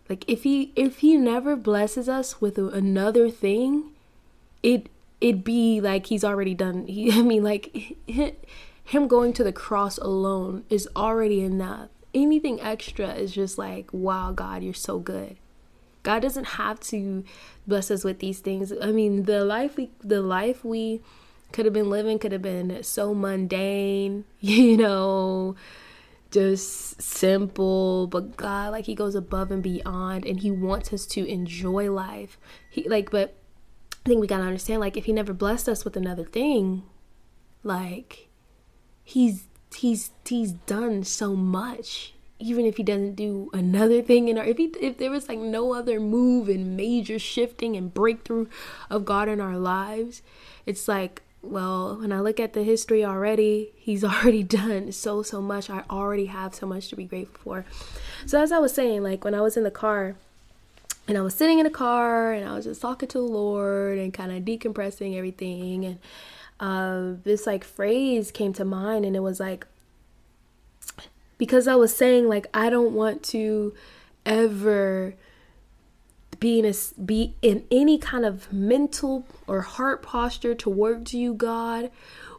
Like, 0.10 0.26
if 0.28 0.44
He, 0.44 0.72
if 0.76 1.00
He 1.00 1.18
never 1.18 1.56
blesses 1.56 2.10
us 2.10 2.42
with 2.42 2.58
another 2.58 3.30
thing, 3.30 3.92
it, 4.62 4.88
it'd 5.22 5.44
be 5.44 5.82
like 5.82 6.08
He's 6.08 6.24
already 6.24 6.54
done. 6.54 6.88
He, 6.88 7.12
I 7.20 7.22
mean, 7.22 7.44
like, 7.44 7.98
him 8.86 9.08
going 9.08 9.34
to 9.34 9.44
the 9.44 9.54
cross 9.54 9.98
alone 9.98 10.66
is 10.70 10.88
already 10.96 11.42
enough. 11.42 11.90
Anything 12.14 12.62
extra 12.62 13.14
is 13.14 13.32
just 13.32 13.58
like, 13.58 13.90
wow, 13.92 14.32
God, 14.32 14.64
you're 14.64 14.74
so 14.74 15.00
good. 15.00 15.38
God 16.04 16.22
doesn't 16.22 16.46
have 16.46 16.80
to 16.82 17.24
bless 17.66 17.90
us 17.90 18.04
with 18.04 18.20
these 18.20 18.40
things. 18.40 18.74
I 18.82 18.92
mean, 18.92 19.24
the 19.24 19.46
life 19.46 19.78
we 19.78 19.90
the 20.04 20.22
life 20.22 20.66
we 20.66 21.02
could 21.54 21.66
have 21.66 21.74
been 21.74 21.90
living 21.90 22.20
could 22.20 22.34
have 22.34 22.42
been 22.42 22.84
so 22.84 23.14
mundane, 23.14 24.26
you 24.42 24.76
know, 24.76 25.56
just 26.34 27.02
simple, 27.02 28.08
but 28.08 28.36
God 28.36 28.72
like 28.72 28.86
he 28.86 28.96
goes 28.96 29.16
above 29.16 29.52
and 29.52 29.62
beyond 29.62 30.26
and 30.26 30.40
he 30.40 30.52
wants 30.52 30.92
us 30.92 31.06
to 31.08 31.26
enjoy 31.26 31.92
life. 31.92 32.38
He 32.70 32.90
like 32.90 33.12
but 33.12 33.36
I 34.06 34.10
think 34.10 34.20
we 34.20 34.28
got 34.28 34.40
to 34.40 34.44
understand 34.44 34.82
like 34.82 34.98
if 34.98 35.06
he 35.06 35.14
never 35.14 35.34
blessed 35.34 35.70
us 35.70 35.86
with 35.86 35.96
another 35.96 36.26
thing, 36.26 36.84
like 37.64 38.30
he's 39.04 39.46
he's 39.76 40.12
he's 40.26 40.54
done 40.54 41.04
so 41.04 41.36
much 41.36 42.14
even 42.40 42.66
if 42.66 42.78
he 42.78 42.84
doesn't 42.84 43.16
do 43.16 43.50
another 43.54 44.02
thing 44.02 44.28
in 44.28 44.38
our 44.38 44.44
if 44.44 44.58
he 44.58 44.66
if 44.82 44.98
there 44.98 45.10
was 45.10 45.30
like 45.30 45.40
no 45.40 45.74
other 45.74 46.00
move 46.00 46.50
and 46.50 46.76
major 46.76 47.18
shifting 47.18 47.76
and 47.76 47.94
breakthrough 47.94 48.48
of 48.90 49.06
God 49.06 49.30
in 49.30 49.40
our 49.40 49.58
lives 49.58 50.22
it's 50.66 50.88
like 50.88 51.22
well 51.44 51.98
when 51.98 52.12
I 52.12 52.22
look 52.22 52.40
at 52.40 52.54
the 52.54 52.64
history 52.64 53.06
already 53.06 53.72
he's 53.76 54.04
already 54.12 54.44
done 54.44 54.92
so 54.92 55.22
so 55.22 55.42
much. 55.42 55.70
I 55.70 55.84
already 55.90 56.26
have 56.26 56.56
so 56.56 56.66
much 56.66 56.88
to 56.90 56.96
be 56.96 57.06
grateful 57.06 57.40
for. 57.44 57.66
So 58.26 58.42
as 58.42 58.52
I 58.52 58.60
was 58.60 58.74
saying 58.74 59.04
like 59.04 59.24
when 59.24 59.36
I 59.36 59.42
was 59.42 59.58
in 59.58 59.64
the 59.64 59.72
car 59.72 60.16
and 61.08 61.18
I 61.18 61.22
was 61.22 61.36
sitting 61.36 61.60
in 61.60 61.66
the 61.66 61.70
car 61.70 62.32
and 62.32 62.48
I 62.48 62.56
was 62.56 62.66
just 62.66 62.82
talking 62.82 63.10
to 63.10 63.18
the 63.18 63.24
Lord 63.24 63.98
and 63.98 64.14
kind 64.14 64.32
of 64.32 64.44
decompressing 64.44 65.16
everything 65.18 65.86
and 65.86 66.00
uh, 66.60 67.20
this 67.24 67.46
like 67.46 67.64
phrase 67.64 68.32
came 68.32 68.54
to 68.54 68.64
mind 68.64 69.06
and 69.06 69.16
it 69.16 69.20
was 69.20 69.40
like 69.40 69.68
because 71.38 71.68
I 71.68 71.76
was 71.76 71.94
saying 71.96 72.30
like 72.30 72.48
I 72.54 72.70
don't 72.70 72.94
want 72.94 73.22
to 73.24 73.74
ever 74.26 75.16
be 76.44 76.60
in 76.60 76.66
a, 76.66 76.74
be 77.02 77.38
in 77.42 77.64
any 77.72 77.98
kind 77.98 78.26
of 78.26 78.52
mental 78.52 79.26
or 79.48 79.62
heart 79.62 80.04
posture 80.04 80.54
towards 80.54 81.14
you 81.14 81.34
God 81.34 81.90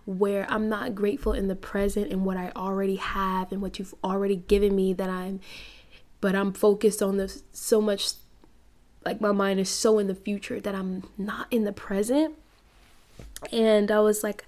where 0.05 0.45
I'm 0.51 0.69
not 0.69 0.95
grateful 0.95 1.33
in 1.33 1.49
the 1.49 1.57
present 1.57 2.13
and 2.13 2.27
what 2.27 2.37
I 2.37 2.53
already 2.55 2.97
have 2.97 3.51
and 3.51 3.63
what 3.63 3.79
you've 3.79 3.95
already 4.05 4.37
given 4.37 4.77
me 4.77 4.93
that 4.93 5.09
I'm 5.09 5.41
but 6.21 6.35
I'm 6.35 6.53
focused 6.53 7.03
on 7.03 7.17
this 7.17 7.45
so 7.53 7.81
much 7.81 8.13
like 9.07 9.23
my 9.23 9.33
mind 9.33 9.59
is 9.59 9.71
so 9.71 9.99
in 9.99 10.07
the 10.07 10.15
future 10.15 10.61
that 10.61 10.75
I'm 10.75 11.05
not 11.17 11.47
in 11.51 11.65
the 11.65 11.73
present 11.73 12.37
and 13.53 13.91
I 13.91 14.01
was 14.01 14.23
like, 14.23 14.45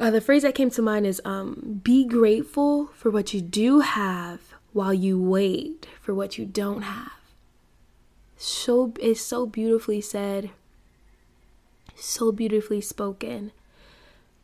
uh, 0.00 0.10
the 0.10 0.20
phrase 0.20 0.42
that 0.42 0.56
came 0.56 0.70
to 0.70 0.82
mind 0.82 1.06
is 1.06 1.20
um, 1.24 1.80
be 1.84 2.04
grateful 2.04 2.88
for 2.88 3.10
what 3.10 3.32
you 3.32 3.40
do 3.40 3.80
have 3.80 4.40
while 4.72 4.94
you 4.94 5.20
wait 5.20 5.86
for 6.00 6.12
what 6.12 6.38
you 6.38 6.44
don't 6.44 6.82
have. 6.82 7.17
So 8.40 8.94
is 9.00 9.20
so 9.20 9.46
beautifully 9.46 10.00
said, 10.00 10.50
so 11.96 12.30
beautifully 12.30 12.80
spoken. 12.80 13.50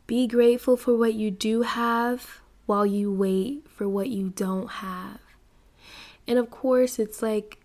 Be 0.05 0.27
grateful 0.27 0.75
for 0.75 0.95
what 0.95 1.13
you 1.13 1.31
do 1.31 1.61
have 1.61 2.41
while 2.65 2.85
you 2.85 3.11
wait 3.11 3.65
for 3.69 3.87
what 3.87 4.09
you 4.09 4.33
don't 4.35 4.67
have. 4.67 5.21
And 6.27 6.37
of 6.37 6.51
course, 6.51 6.99
it's 6.99 7.21
like 7.21 7.59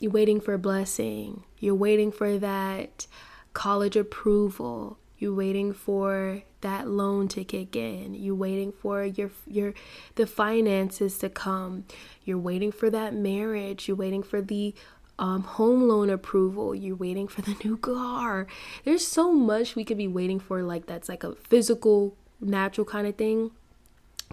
you're 0.00 0.10
waiting 0.10 0.40
for 0.40 0.54
a 0.54 0.58
blessing, 0.58 1.44
you're 1.58 1.74
waiting 1.74 2.10
for 2.10 2.38
that 2.38 3.06
college 3.52 3.94
approval, 3.94 4.96
you're 5.18 5.34
waiting 5.34 5.74
for 5.74 6.42
that 6.62 6.88
loan 6.88 7.28
to 7.28 7.44
kick 7.44 7.76
in. 7.76 8.14
You're 8.14 8.34
waiting 8.34 8.72
for 8.72 9.04
your 9.04 9.30
your 9.46 9.74
the 10.14 10.26
finances 10.26 11.18
to 11.18 11.28
come. 11.28 11.84
You're 12.24 12.38
waiting 12.38 12.72
for 12.72 12.88
that 12.88 13.14
marriage. 13.14 13.86
You're 13.86 13.98
waiting 13.98 14.22
for 14.22 14.40
the 14.40 14.74
um, 15.18 15.42
home 15.42 15.88
loan 15.88 16.10
approval. 16.10 16.74
You're 16.74 16.96
waiting 16.96 17.28
for 17.28 17.42
the 17.42 17.56
new 17.64 17.76
car. 17.76 18.46
There's 18.84 19.06
so 19.06 19.32
much 19.32 19.76
we 19.76 19.84
could 19.84 19.98
be 19.98 20.08
waiting 20.08 20.40
for, 20.40 20.62
like 20.62 20.86
that's 20.86 21.08
like 21.08 21.24
a 21.24 21.34
physical, 21.34 22.16
natural 22.40 22.84
kind 22.84 23.06
of 23.06 23.16
thing. 23.16 23.50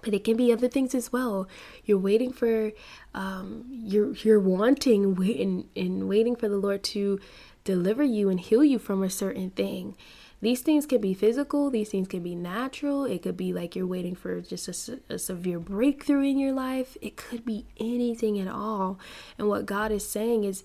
But 0.03 0.13
it 0.13 0.23
can 0.23 0.37
be 0.37 0.51
other 0.51 0.67
things 0.67 0.95
as 0.95 1.11
well. 1.11 1.47
You're 1.85 1.99
waiting 1.99 2.31
for, 2.33 2.71
um, 3.13 3.65
you're 3.69 4.13
you're 4.15 4.39
wanting 4.39 5.15
and, 5.39 5.65
and 5.75 6.07
waiting 6.07 6.35
for 6.35 6.49
the 6.49 6.57
Lord 6.57 6.81
to 6.85 7.19
deliver 7.63 8.03
you 8.03 8.29
and 8.29 8.39
heal 8.39 8.63
you 8.63 8.79
from 8.79 9.03
a 9.03 9.09
certain 9.09 9.51
thing. 9.51 9.95
These 10.41 10.61
things 10.61 10.87
can 10.87 11.01
be 11.01 11.13
physical, 11.13 11.69
these 11.69 11.89
things 11.89 12.07
can 12.07 12.23
be 12.23 12.33
natural. 12.33 13.05
It 13.05 13.21
could 13.21 13.37
be 13.37 13.53
like 13.53 13.75
you're 13.75 13.85
waiting 13.85 14.15
for 14.15 14.41
just 14.41 14.89
a, 14.89 14.99
a 15.07 15.19
severe 15.19 15.59
breakthrough 15.59 16.23
in 16.23 16.39
your 16.39 16.51
life. 16.51 16.97
It 16.99 17.15
could 17.15 17.45
be 17.45 17.65
anything 17.79 18.39
at 18.39 18.47
all. 18.47 18.99
And 19.37 19.47
what 19.47 19.67
God 19.67 19.91
is 19.91 20.07
saying 20.07 20.43
is 20.43 20.63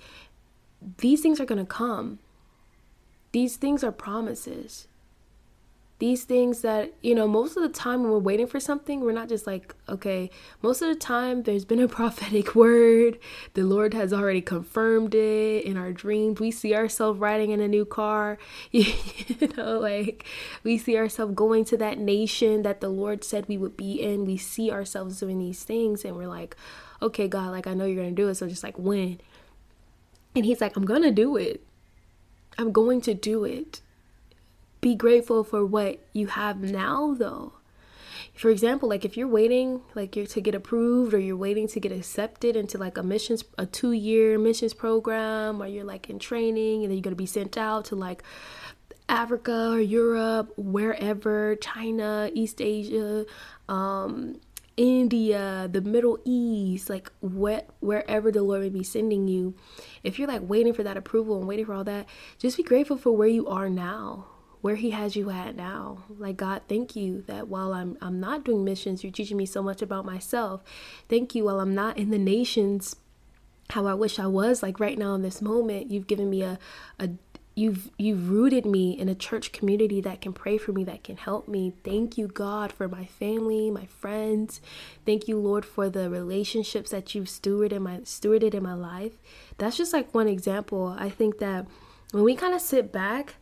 these 0.99 1.21
things 1.21 1.41
are 1.41 1.45
going 1.45 1.65
to 1.65 1.71
come. 1.71 2.19
These 3.33 3.57
things 3.57 3.85
are 3.85 3.93
promises 3.93 4.89
these 5.99 6.25
things 6.25 6.61
that 6.61 6.93
you 7.01 7.15
know 7.15 7.27
most 7.27 7.57
of 7.57 7.63
the 7.63 7.71
time 7.71 8.03
when 8.03 8.13
we're 8.13 8.19
waiting 8.19 8.47
for 8.47 8.61
something 8.61 9.01
we're 9.01 9.13
not 9.13 9.31
just 9.31 9.47
like 9.47 9.75
okay 9.89 10.31
most 10.61 10.83
of 10.83 10.89
the 10.89 10.95
time 10.95 11.43
there's 11.45 11.65
been 11.65 11.81
a 11.81 11.89
prophetic 11.97 12.55
word. 12.55 13.19
The 13.55 13.63
lord 13.63 13.95
has 13.95 14.13
already 14.13 14.43
confirmed 14.43 15.15
it 15.15 15.65
in 15.65 15.77
our 15.77 15.93
dreams. 15.93 16.39
We 16.39 16.51
see 16.51 16.75
ourselves 16.75 17.19
riding 17.19 17.51
in 17.51 17.61
a 17.61 17.69
new 17.69 17.85
car. 17.85 18.39
You 18.73 19.49
know 19.57 19.79
like 19.79 20.27
we 20.63 20.77
see 20.79 20.97
ourselves 20.97 21.35
going 21.35 21.65
to 21.67 21.77
that 21.79 21.99
nation 21.99 22.63
that 22.63 22.81
the 22.81 22.89
lord 22.89 23.25
said 23.25 23.49
we 23.49 23.57
would 23.57 23.77
be 23.77 24.03
in. 24.03 24.25
We 24.25 24.37
see 24.37 24.71
ourselves 24.71 25.19
doing 25.19 25.39
these 25.39 25.63
things 25.65 26.05
and 26.05 26.17
we're 26.17 26.29
like 26.29 26.57
okay 27.03 27.29
god 27.29 27.51
like 27.51 27.67
i 27.67 27.75
know 27.75 27.85
you're 27.85 28.03
gonna 28.03 28.15
do 28.15 28.29
it. 28.29 28.35
So 28.35 28.49
just 28.49 28.63
like 28.63 28.79
when? 28.79 29.21
And 30.35 30.45
he's 30.45 30.61
like 30.61 30.77
i'm 30.77 30.85
gonna 30.85 31.11
do 31.13 31.37
it. 31.37 31.63
I'm 32.59 32.73
going 32.73 33.01
to 33.03 33.15
do 33.15 33.45
it 33.45 33.81
be 34.87 34.95
grateful 34.95 35.43
for 35.43 35.67
what 35.67 35.99
you 36.13 36.29
have 36.29 36.61
now 36.61 37.13
though. 37.13 37.53
For 38.35 38.51
example 38.51 38.89
like 38.89 39.05
if 39.05 39.17
you're 39.17 39.27
waiting 39.27 39.81
like 39.97 40.15
you're 40.15 40.27
to 40.27 40.41
get 40.41 40.55
approved 40.55 41.13
or 41.13 41.19
you're 41.19 41.37
waiting 41.37 41.67
to 41.75 41.81
get 41.81 41.91
accepted 41.91 42.55
into 42.55 42.79
like 42.79 42.97
a 42.97 43.03
missions 43.03 43.43
a 43.59 43.67
two 43.67 43.91
year 43.91 44.39
missions 44.39 44.75
program 44.75 45.61
or 45.61 45.67
you're 45.67 45.83
like 45.83 46.09
in 46.09 46.21
training 46.21 46.83
and 46.83 46.91
then 46.91 46.99
you're 46.99 47.03
going 47.03 47.19
to 47.19 47.25
be 47.27 47.27
sent 47.27 47.59
out 47.59 47.87
to 47.87 47.97
like 47.97 48.23
africa 49.09 49.71
or 49.73 49.81
europe 49.81 50.53
wherever 50.57 51.57
china 51.57 52.31
east 52.33 52.61
asia 52.61 53.27
um 53.69 54.39
India, 54.77 55.71
the 55.73 55.81
Middle 55.81 56.19
East, 56.27 56.91
like 56.91 57.11
what 57.21 57.67
wherever 57.81 58.31
the 58.31 58.43
Lord 58.43 58.61
may 58.61 58.69
be 58.69 58.83
sending 58.83 59.27
you, 59.27 59.55
if 60.05 60.19
you're 60.19 60.29
like 60.29 60.43
waiting 60.45 60.75
for 60.75 60.83
that 60.83 60.99
approval 60.99 61.39
and 61.39 61.49
waiting 61.49 61.65
for 61.65 61.73
all 61.73 61.85
that, 61.85 62.05
just 62.39 62.59
be 62.59 62.63
grateful 62.63 62.99
for 62.99 63.11
where 63.11 63.27
you 63.27 63.47
are 63.47 63.71
now 63.71 64.27
where 64.61 64.77
he 64.77 64.91
has 64.91 65.17
you 65.17 65.31
at 65.31 65.57
now. 65.57 66.05
Like 66.09 66.37
God, 66.37 66.63
thank 66.69 66.97
you 66.97 67.23
that 67.27 67.49
while 67.49 67.73
I'm 67.73 67.97
I'm 68.01 68.21
not 68.21 68.45
doing 68.45 68.65
missions, 68.65 69.03
you're 69.03 69.13
teaching 69.13 69.37
me 69.37 69.47
so 69.47 69.63
much 69.63 69.83
about 69.83 70.05
myself. 70.05 70.63
Thank 71.09 71.35
you 71.35 71.45
while 71.45 71.61
I'm 71.61 71.75
not 71.75 71.99
in 71.99 72.11
the 72.11 72.19
nations 72.19 72.97
how 73.71 73.87
I 73.87 73.95
wish 73.95 74.19
I 74.19 74.27
was 74.29 74.63
like 74.63 74.79
right 74.79 74.99
now 74.99 75.15
in 75.15 75.23
this 75.23 75.43
moment. 75.43 75.91
You've 75.91 76.07
given 76.07 76.31
me 76.31 76.43
a 76.43 76.59
a 76.99 77.11
you've 77.57 77.91
you've 77.99 78.31
rooted 78.31 78.67
me 78.67 78.93
in 78.93 79.09
a 79.09 79.15
church 79.15 79.51
community 79.51 80.01
that 80.03 80.21
can 80.21 80.33
pray 80.33 80.59
for 80.59 80.73
me 80.73 80.85
that 80.85 81.03
can 81.03 81.17
help 81.17 81.49
me 81.49 81.73
thank 81.83 82.19
you 82.19 82.29
god 82.29 82.71
for 82.71 82.87
my 82.87 83.07
family 83.07 83.71
my 83.71 83.87
friends 83.87 84.61
thank 85.07 85.27
you 85.27 85.39
lord 85.39 85.65
for 85.65 85.89
the 85.89 86.11
relationships 86.11 86.91
that 86.91 87.15
you've 87.15 87.29
stewarded 87.29 87.73
in 87.73 87.83
my 87.83 87.97
stewarded 88.01 88.53
in 88.53 88.63
my 88.63 88.75
life 88.75 89.15
that's 89.57 89.79
just 89.79 89.95
like 89.95 90.15
one 90.15 90.29
example 90.29 90.95
i 90.99 91.09
think 91.09 91.39
that 91.39 91.67
when 92.13 92.23
we 92.25 92.37
kind 92.37 92.55
of 92.55 92.61
sit 92.61 92.93
back 92.93 93.37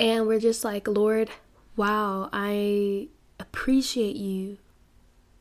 and 0.00 0.26
we're 0.26 0.40
just 0.40 0.64
like 0.64 0.88
lord 0.88 1.30
wow 1.76 2.28
i 2.32 3.06
appreciate 3.38 4.16
you 4.16 4.58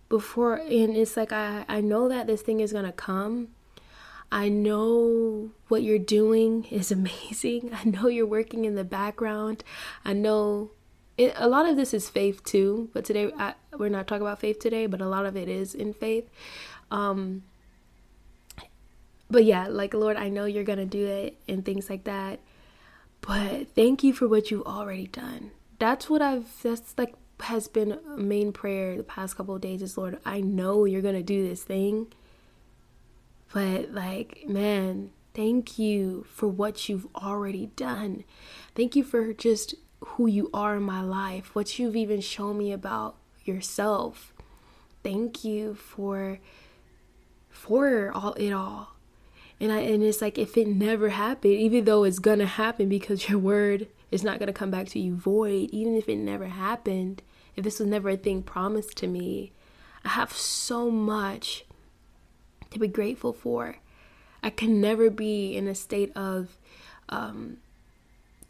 before 0.10 0.56
and 0.56 0.96
it's 0.96 1.18
like 1.18 1.32
i 1.32 1.66
i 1.68 1.82
know 1.82 2.08
that 2.08 2.28
this 2.28 2.44
thing 2.44 2.60
is 2.60 2.72
gonna 2.72 2.92
come 2.92 3.48
I 4.32 4.50
know 4.50 5.52
what 5.70 5.84
you're 5.84 5.98
doing 5.98 6.66
is 6.66 6.92
amazing. 7.00 7.72
I 7.74 7.84
know 7.86 8.08
you're 8.08 8.26
working 8.26 8.66
in 8.66 8.76
the 8.76 8.84
background. 8.84 9.64
I 10.06 10.14
know 10.14 10.72
it, 11.18 11.34
a 11.36 11.48
lot 11.48 11.68
of 11.68 11.76
this 11.76 11.94
is 11.94 12.10
faith 12.10 12.44
too, 12.44 12.90
but 12.94 13.04
today 13.04 13.32
I, 13.38 13.56
we're 13.78 13.90
not 13.90 14.08
talking 14.08 14.22
about 14.22 14.40
faith 14.40 14.60
today, 14.60 14.86
but 14.86 15.02
a 15.02 15.08
lot 15.08 15.26
of 15.26 15.36
it 15.36 15.50
is 15.50 15.76
in 15.76 15.94
faith. 15.94 16.30
Um, 16.92 17.44
but 19.30 19.44
yeah, 19.44 19.68
like 19.68 19.94
Lord, 19.94 20.18
I 20.18 20.30
know 20.30 20.46
you're 20.46 20.64
gonna 20.64 20.86
do 20.86 21.06
it 21.06 21.38
and 21.48 21.66
things 21.66 21.90
like 21.90 22.06
that. 22.06 22.40
But 23.22 23.76
thank 23.76 24.04
you 24.04 24.14
for 24.14 24.28
what 24.28 24.50
you've 24.50 24.66
already 24.66 25.08
done. 25.08 25.52
That's 25.78 26.10
what 26.10 26.22
I've. 26.22 26.62
That's 26.64 26.96
like 26.98 27.14
has 27.42 27.68
been 27.68 27.94
a 27.94 28.18
main 28.18 28.52
prayer 28.52 28.98
the 28.98 29.04
past 29.04 29.38
couple 29.38 29.56
of 29.56 29.62
days. 29.62 29.82
Is 29.82 29.98
Lord, 29.98 30.20
I 30.26 30.42
know 30.42 30.86
you're 30.86 31.02
gonna 31.02 31.24
do 31.24 31.48
this 31.48 31.64
thing 31.64 32.08
but, 33.54 33.92
like, 33.92 34.46
man, 34.48 35.12
thank 35.34 35.80
you 35.80 36.26
for 36.30 36.48
what 36.48 36.88
you've 36.88 37.08
already 37.16 37.68
done. 37.76 38.24
Thank 38.76 38.96
you 38.96 39.04
for 39.04 39.34
just 39.34 39.76
who 40.02 40.28
you 40.28 40.50
are 40.54 40.78
in 40.78 40.84
my 40.84 41.02
life, 41.02 41.56
what 41.56 41.80
you've 41.80 41.96
even 41.96 42.22
shown 42.22 42.58
me 42.58 42.72
about 42.72 43.16
yourself. 43.44 44.34
Thank 45.04 45.44
you 45.44 45.76
for 45.76 46.40
for 47.50 48.12
all 48.14 48.34
it 48.34 48.52
all. 48.52 48.96
And 49.62 49.72
I 49.72 49.80
and 49.80 50.04
it's 50.04 50.22
like 50.22 50.38
if 50.38 50.58
it 50.58 50.68
never 50.68 51.10
happened, 51.10 51.54
even 51.54 51.86
though 51.86 52.04
it's 52.04 52.20
gonna 52.20 52.46
happen 52.46 52.88
because 52.88 53.28
your 53.30 53.40
word 53.40 53.88
is 54.12 54.24
not 54.24 54.40
gonna 54.40 54.54
come 54.54 54.72
back 54.72 54.88
to 54.90 55.00
you 55.00 55.16
void, 55.16 55.70
even 55.72 55.96
if 55.96 56.08
it 56.08 56.18
never 56.18 56.48
happened, 56.48 57.22
if 57.56 57.64
this 57.64 57.80
was 57.80 57.90
never 57.90 58.10
a 58.10 58.18
thing 58.18 58.42
promised 58.42 58.98
to 58.98 59.08
me, 59.08 59.52
I 60.06 60.10
have 60.10 60.32
so 60.32 60.90
much 60.90 61.66
to 62.72 62.80
be 62.80 62.88
grateful 62.88 63.34
for. 63.34 63.78
I 64.42 64.50
can 64.50 64.80
never 64.80 65.10
be 65.10 65.56
in 65.56 65.68
a 65.68 65.76
state 65.76 66.16
of 66.16 66.58
um, 67.10 67.58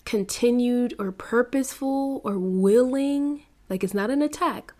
continued 0.05 0.93
or 0.99 1.11
purposeful 1.11 2.21
or 2.23 2.37
willing, 2.37 3.43
like 3.69 3.83
it's 3.83 3.93
not 3.93 4.11
an 4.11 4.21
attack, 4.21 4.73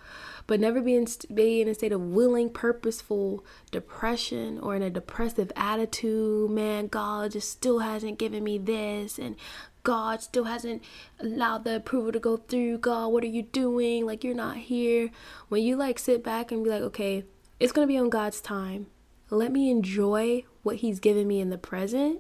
but 0.50 0.60
never 0.60 0.82
be 0.82 0.96
in, 0.96 1.06
be 1.32 1.62
in 1.62 1.68
a 1.68 1.76
state 1.76 1.92
of 1.92 2.02
willing, 2.02 2.50
purposeful 2.50 3.46
depression 3.70 4.60
or 4.60 4.76
in 4.76 4.82
a 4.82 4.90
depressive 4.90 5.52
attitude. 5.56 6.50
Man, 6.50 6.88
God 6.88 7.34
just 7.34 7.52
still 7.52 7.80
hasn't 7.80 8.18
given 8.18 8.44
me 8.44 8.58
this, 8.58 9.20
and 9.20 9.36
God 9.84 10.24
still 10.24 10.46
hasn't 10.46 10.84
allowed 11.20 11.66
the 11.66 11.76
approval 11.76 12.12
to 12.12 12.20
go 12.20 12.38
through. 12.38 12.80
God, 12.80 13.10
what 13.10 13.24
are 13.24 13.28
you 13.28 13.44
doing? 13.44 14.08
Like, 14.08 14.24
you're 14.24 14.34
not 14.34 14.58
here. 14.58 15.12
When 15.50 15.62
you 15.62 15.76
like 15.76 16.00
sit 16.00 16.24
back 16.24 16.52
and 16.52 16.64
be 16.64 16.72
like, 16.72 16.82
okay, 16.82 17.26
it's 17.60 17.72
gonna 17.72 17.86
be 17.86 18.00
on 18.00 18.10
God's 18.10 18.42
time 18.42 18.88
let 19.32 19.52
me 19.52 19.70
enjoy 19.70 20.44
what 20.64 20.78
he's 20.78 21.00
given 21.00 21.28
me 21.28 21.40
in 21.40 21.52
the 21.52 21.58
present 21.58 22.20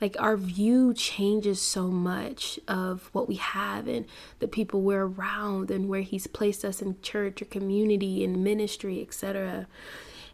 like 0.00 0.16
our 0.18 0.36
view 0.36 0.92
changes 0.94 1.60
so 1.60 1.88
much 1.88 2.58
of 2.68 3.08
what 3.12 3.28
we 3.28 3.36
have 3.36 3.86
and 3.86 4.06
the 4.38 4.48
people 4.48 4.82
we're 4.82 5.06
around 5.06 5.70
and 5.70 5.88
where 5.88 6.02
he's 6.02 6.26
placed 6.26 6.64
us 6.64 6.82
in 6.82 7.00
church 7.00 7.40
or 7.40 7.46
community 7.46 8.24
and 8.24 8.42
ministry 8.42 9.00
etc 9.00 9.66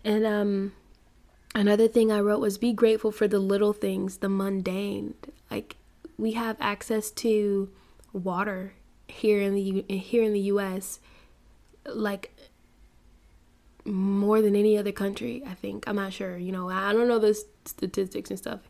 and 0.05 0.25
um 0.25 0.73
another 1.55 1.89
thing 1.89 2.11
i 2.11 2.21
wrote 2.21 2.41
was 2.41 2.59
be 2.59 2.73
grateful 2.73 3.13
for 3.13 3.29
the 3.29 3.39
little 3.39 3.73
things 3.73 4.19
the 4.19 4.29
mundane. 4.29 5.15
Like 5.51 5.77
we 6.21 6.33
have 6.33 6.57
access 6.61 7.11
to 7.13 7.71
water 8.13 8.75
here 9.09 9.41
in 9.41 9.55
the 9.55 9.85
here 9.89 10.23
in 10.23 10.33
the 10.33 10.41
US 10.41 11.01
like 11.87 12.37
more 13.85 14.43
than 14.43 14.57
any 14.57 14.77
other 14.77 14.93
country, 14.93 15.43
I 15.47 15.55
think. 15.55 15.85
I'm 15.87 15.97
not 15.97 16.13
sure, 16.13 16.37
you 16.37 16.53
know, 16.53 16.69
I 16.69 16.93
don't 16.93 17.09
know 17.09 17.19
the 17.19 17.39
statistics 17.65 18.31
and 18.31 18.39
stuff, 18.39 18.61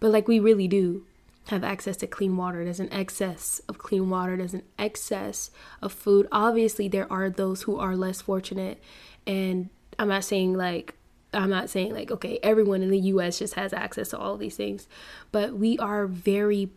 but 0.00 0.10
like 0.10 0.28
we 0.28 0.40
really 0.40 0.68
do 0.68 1.04
have 1.48 1.64
access 1.64 1.96
to 1.98 2.06
clean 2.06 2.36
water. 2.36 2.64
There's 2.64 2.80
an 2.80 2.92
excess 2.92 3.60
of 3.68 3.78
clean 3.78 4.10
water, 4.10 4.36
there's 4.36 4.54
an 4.54 4.64
excess 4.78 5.50
of 5.80 5.92
food. 5.92 6.28
Obviously, 6.30 6.88
there 6.88 7.10
are 7.12 7.30
those 7.30 7.62
who 7.62 7.78
are 7.78 7.96
less 7.96 8.20
fortunate, 8.20 8.82
and 9.26 9.70
I'm 9.98 10.08
not 10.08 10.24
saying 10.24 10.54
like 10.54 10.94
I'm 11.32 11.50
not 11.50 11.70
saying 11.70 11.92
like 11.94 12.10
okay, 12.10 12.38
everyone 12.42 12.82
in 12.82 12.90
the 12.90 13.00
US 13.00 13.38
just 13.38 13.54
has 13.54 13.72
access 13.72 14.10
to 14.10 14.18
all 14.18 14.36
these 14.36 14.56
things, 14.56 14.88
but 15.32 15.54
we 15.54 15.78
are 15.78 16.06
very 16.06 16.70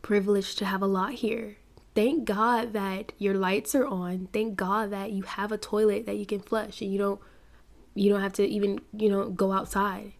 privileged 0.00 0.58
to 0.58 0.64
have 0.64 0.82
a 0.82 0.86
lot 0.86 1.12
here 1.12 1.56
thank 1.94 2.24
God 2.24 2.72
that 2.72 3.12
your 3.18 3.34
lights 3.34 3.74
are 3.74 3.86
on. 3.86 4.28
Thank 4.32 4.56
God 4.56 4.90
that 4.90 5.12
you 5.12 5.22
have 5.22 5.52
a 5.52 5.58
toilet 5.58 6.06
that 6.06 6.16
you 6.16 6.26
can 6.26 6.40
flush 6.40 6.80
and 6.80 6.92
you 6.92 6.98
don't 6.98 7.20
you 7.94 8.10
don't 8.10 8.22
have 8.22 8.32
to 8.34 8.46
even, 8.46 8.80
you 8.96 9.10
know, 9.10 9.28
go 9.28 9.52
outside 9.52 10.12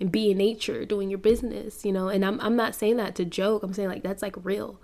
and 0.00 0.12
be 0.12 0.30
in 0.30 0.38
nature 0.38 0.84
doing 0.84 1.10
your 1.10 1.18
business, 1.18 1.84
you 1.84 1.92
know. 1.92 2.08
And 2.08 2.24
I'm 2.24 2.40
I'm 2.40 2.56
not 2.56 2.74
saying 2.74 2.96
that 2.98 3.14
to 3.16 3.24
joke. 3.24 3.62
I'm 3.62 3.74
saying 3.74 3.88
like 3.88 4.02
that's 4.02 4.22
like 4.22 4.36
real. 4.44 4.80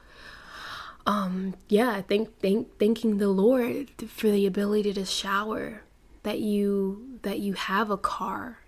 Um 1.07 1.55
yeah, 1.69 2.03
thank 2.03 2.41
thank 2.41 2.79
thanking 2.79 3.19
the 3.19 3.29
Lord 3.29 3.91
for 4.09 4.31
the 4.31 4.47
ability 4.47 4.93
to 4.95 5.05
shower, 5.05 5.83
that 6.23 6.41
you 6.41 7.19
that 7.23 7.39
you 7.39 7.53
have 7.53 7.91
a 7.91 7.97
car, 7.97 8.59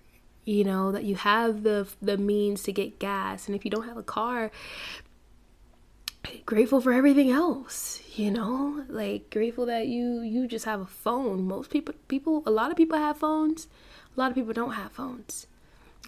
you 0.44 0.62
know, 0.62 0.92
that 0.92 1.05
you 1.05 1.16
have 1.16 1.62
the 1.62 1.88
the 2.00 2.16
means 2.16 2.62
to 2.64 2.72
get 2.72 2.98
gas. 2.98 3.46
And 3.46 3.57
if 3.57 3.64
you 3.64 3.70
don't 3.70 3.88
have 3.88 3.96
a 3.96 4.02
car, 4.02 4.50
grateful 6.46 6.80
for 6.80 6.92
everything 6.92 7.30
else 7.30 8.02
you 8.18 8.30
know? 8.30 8.84
Like 8.88 9.30
grateful 9.30 9.66
that 9.66 9.86
you 9.86 10.20
you 10.20 10.46
just 10.46 10.64
have 10.64 10.80
a 10.80 10.86
phone. 10.86 11.46
Most 11.46 11.70
people 11.70 11.94
people 12.08 12.42
a 12.46 12.50
lot 12.50 12.70
of 12.70 12.76
people 12.76 12.98
have 12.98 13.18
phones. 13.18 13.68
A 14.16 14.20
lot 14.20 14.30
of 14.30 14.34
people 14.34 14.52
don't 14.52 14.72
have 14.72 14.92
phones. 14.92 15.46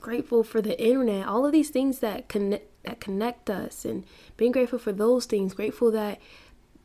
Grateful 0.00 0.42
for 0.42 0.62
the 0.62 0.80
internet. 0.82 1.26
All 1.26 1.44
of 1.44 1.52
these 1.52 1.70
things 1.70 1.98
that 2.00 2.28
connect 2.28 2.66
that 2.84 3.00
connect 3.00 3.50
us 3.50 3.84
and 3.84 4.04
being 4.36 4.52
grateful 4.52 4.78
for 4.78 4.92
those 4.92 5.26
things. 5.26 5.54
Grateful 5.54 5.90
that 5.92 6.18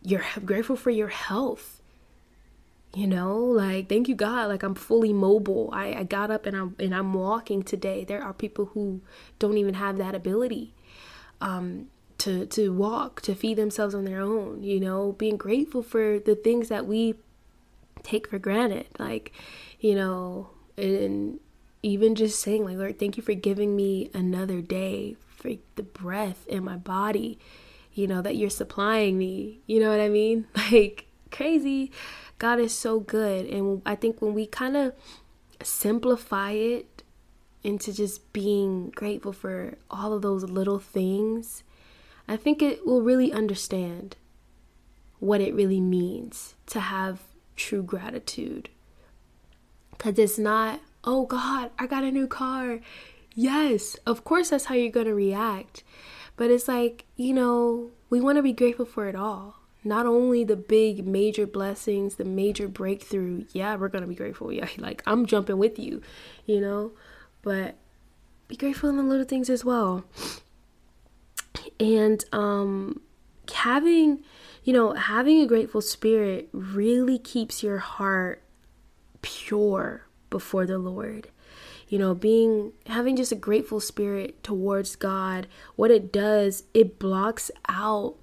you're 0.02 0.26
grateful 0.46 0.76
for 0.76 0.90
your 0.90 1.08
health. 1.08 1.82
You 2.96 3.08
know 3.08 3.38
like 3.38 3.90
thank 3.90 4.08
you 4.08 4.14
god 4.14 4.50
like 4.50 4.62
i'm 4.62 4.76
fully 4.76 5.14
mobile. 5.14 5.70
I, 5.74 5.94
I 5.94 6.04
got 6.04 6.30
up 6.30 6.46
and 6.46 6.56
i'm 6.56 6.76
and 6.80 6.94
i'm 6.94 7.14
walking 7.14 7.64
today. 7.64 8.04
There 8.04 8.22
are 8.22 8.34
people 8.34 8.66
who 8.66 9.02
don't 9.40 9.58
even 9.58 9.76
have 9.76 9.98
that 9.98 10.14
ability. 10.14 10.74
Um 11.42 11.88
to 12.24 12.46
to 12.46 12.74
walk, 12.74 13.22
to 13.22 13.36
feed 13.36 13.58
themselves 13.58 13.94
on 13.94 14.06
their 14.06 14.22
own, 14.22 14.64
you 14.64 14.80
know, 14.80 15.12
being 15.14 15.38
grateful 15.38 15.84
for 15.84 16.20
the 16.20 16.36
things 16.36 16.70
that 16.70 16.88
we 16.88 17.16
take 18.02 18.30
for 18.30 18.40
granted. 18.40 18.88
Like, 18.98 19.34
you 19.80 19.94
know, 19.94 20.50
and 20.78 21.40
even 21.82 22.16
just 22.16 22.40
saying 22.40 22.64
like, 22.64 22.78
Lord, 22.78 22.98
thank 22.98 23.18
you 23.18 23.24
for 23.24 23.34
giving 23.34 23.76
me 23.76 24.10
another 24.14 24.62
day, 24.62 25.18
for 25.36 25.52
the 25.76 25.84
breath 25.84 26.48
in 26.48 26.64
my 26.64 26.78
body, 26.78 27.38
you 27.94 28.08
know, 28.08 28.22
that 28.22 28.38
you're 28.38 28.50
supplying 28.50 29.18
me. 29.18 29.60
You 29.68 29.82
know 29.82 29.90
what 29.90 30.00
I 30.00 30.10
mean? 30.10 30.48
Like 30.72 31.08
crazy. 31.30 31.92
God 32.40 32.60
is 32.60 32.74
so 32.74 33.00
good. 33.00 33.48
And 33.48 33.82
I 33.86 33.96
think 33.96 34.22
when 34.22 34.34
we 34.34 34.46
kind 34.46 34.78
of 34.78 34.94
simplify 35.62 36.52
it 36.52 37.04
into 37.64 37.94
just 37.94 38.32
being 38.34 38.92
grateful 38.92 39.34
for 39.34 39.76
all 39.90 40.14
of 40.14 40.22
those 40.22 40.44
little 40.44 40.80
things, 40.80 41.64
I 42.28 42.38
think 42.38 42.62
it 42.62 42.86
will 42.86 43.02
really 43.02 43.32
understand 43.32 44.16
what 45.20 45.42
it 45.42 45.54
really 45.54 45.80
means 45.80 46.56
to 46.68 46.80
have 46.80 47.22
true 47.56 47.84
gratitude. 47.84 48.70
Because 49.92 50.18
it's 50.18 50.38
not, 50.38 50.82
oh 51.04 51.26
God, 51.26 51.72
I 51.78 51.88
got 51.88 52.04
a 52.04 52.12
new 52.12 52.28
car. 52.28 52.80
Yes, 53.36 53.96
of 54.06 54.24
course, 54.24 54.50
that's 54.50 54.66
how 54.66 54.76
you're 54.76 54.92
going 54.92 55.06
to 55.06 55.14
react. 55.14 55.84
But 56.36 56.50
it's 56.50 56.68
like, 56.68 57.06
you 57.16 57.34
know, 57.34 57.92
we 58.10 58.20
want 58.20 58.38
to 58.38 58.44
be 58.44 58.54
grateful 58.54 58.86
for 58.86 59.08
it 59.08 59.16
all. 59.16 59.56
Not 59.84 60.06
only 60.06 60.44
the 60.44 60.56
big 60.56 61.06
major 61.06 61.46
blessings, 61.46 62.16
the 62.16 62.26
major 62.26 62.68
breakthrough. 62.68 63.46
Yeah, 63.52 63.76
we're 63.76 63.90
going 63.90 64.02
to 64.02 64.08
be 64.08 64.16
grateful. 64.16 64.52
Yeah, 64.52 64.70
like 64.78 65.04
I'm 65.06 65.26
jumping 65.26 65.58
with 65.58 65.78
you, 65.78 66.02
you 66.46 66.62
know, 66.62 66.92
but 67.42 67.76
be 68.48 68.56
grateful 68.56 68.90
in 68.90 68.98
the 68.98 69.04
little 69.04 69.26
things 69.26 69.50
as 69.50 69.64
well 69.64 70.06
and 71.80 72.24
um 72.32 73.02
having 73.54 74.24
you 74.64 74.74
know 74.74 74.94
having 74.94 75.42
a 75.42 75.48
grateful 75.48 75.82
spirit 75.82 76.50
really 76.52 77.18
keeps 77.18 77.64
your 77.64 77.80
heart 77.80 78.44
pure 79.24 80.06
before 80.30 80.66
the 80.66 80.78
Lord. 80.78 81.30
You 81.88 82.00
know, 82.00 82.14
being 82.16 82.74
having 82.88 83.16
just 83.16 83.32
a 83.32 83.36
grateful 83.36 83.80
spirit 83.80 84.44
towards 84.44 84.96
God, 84.96 85.48
what 85.76 85.92
it 85.92 86.12
does, 86.12 86.64
it 86.74 87.00
blocks 87.00 87.52
out 87.68 88.16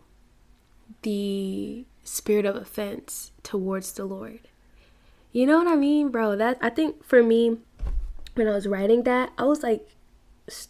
the 1.03 1.85
spirit 2.03 2.45
of 2.45 2.57
offense 2.57 3.33
towards 3.43 3.93
the 3.93 4.05
Lord. 4.05 4.41
You 5.33 5.47
know 5.47 5.59
what 5.59 5.69
I 5.69 5.77
mean, 5.77 6.11
bro? 6.11 6.37
That 6.37 6.59
I 6.61 6.71
think 6.71 7.05
for 7.05 7.23
me 7.23 7.59
when 8.35 8.49
I 8.49 8.53
was 8.53 8.67
writing 8.67 9.05
that, 9.05 9.33
I 9.39 9.45
was 9.45 9.63
like 9.63 9.89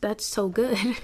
that's 0.00 0.24
so 0.24 0.48
good. 0.48 0.78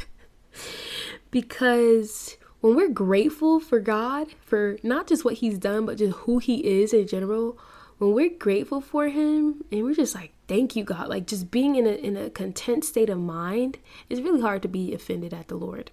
because 1.37 2.39
when 2.63 2.75
we're 2.75 2.89
grateful 2.89 3.61
for 3.61 3.79
God, 3.79 4.29
for 4.41 4.79
not 4.83 5.07
just 5.07 5.23
what 5.23 5.35
He's 5.35 5.59
done, 5.59 5.85
but 5.85 5.99
just 5.99 6.17
who 6.21 6.39
He 6.39 6.81
is 6.81 6.95
in 6.95 7.07
general, 7.07 7.59
when 7.99 8.15
we're 8.15 8.39
grateful 8.39 8.81
for 8.81 9.09
Him 9.09 9.63
and 9.71 9.85
we're 9.85 9.95
just 9.95 10.15
like, 10.15 10.33
thank 10.49 10.77
you, 10.77 10.83
God, 10.83 11.09
like 11.09 11.27
just 11.27 11.51
being 11.51 11.77
in 11.77 11.87
a, 11.87 11.91
in 11.91 12.17
a 12.17 12.31
content 12.31 12.87
state 12.87 13.11
of 13.11 13.19
mind, 13.19 13.77
it's 14.09 14.23
really 14.23 14.41
hard 14.41 14.63
to 14.63 14.69
be 14.69 14.95
offended 14.95 15.35
at 15.35 15.49
the 15.49 15.57
Lord. 15.57 15.91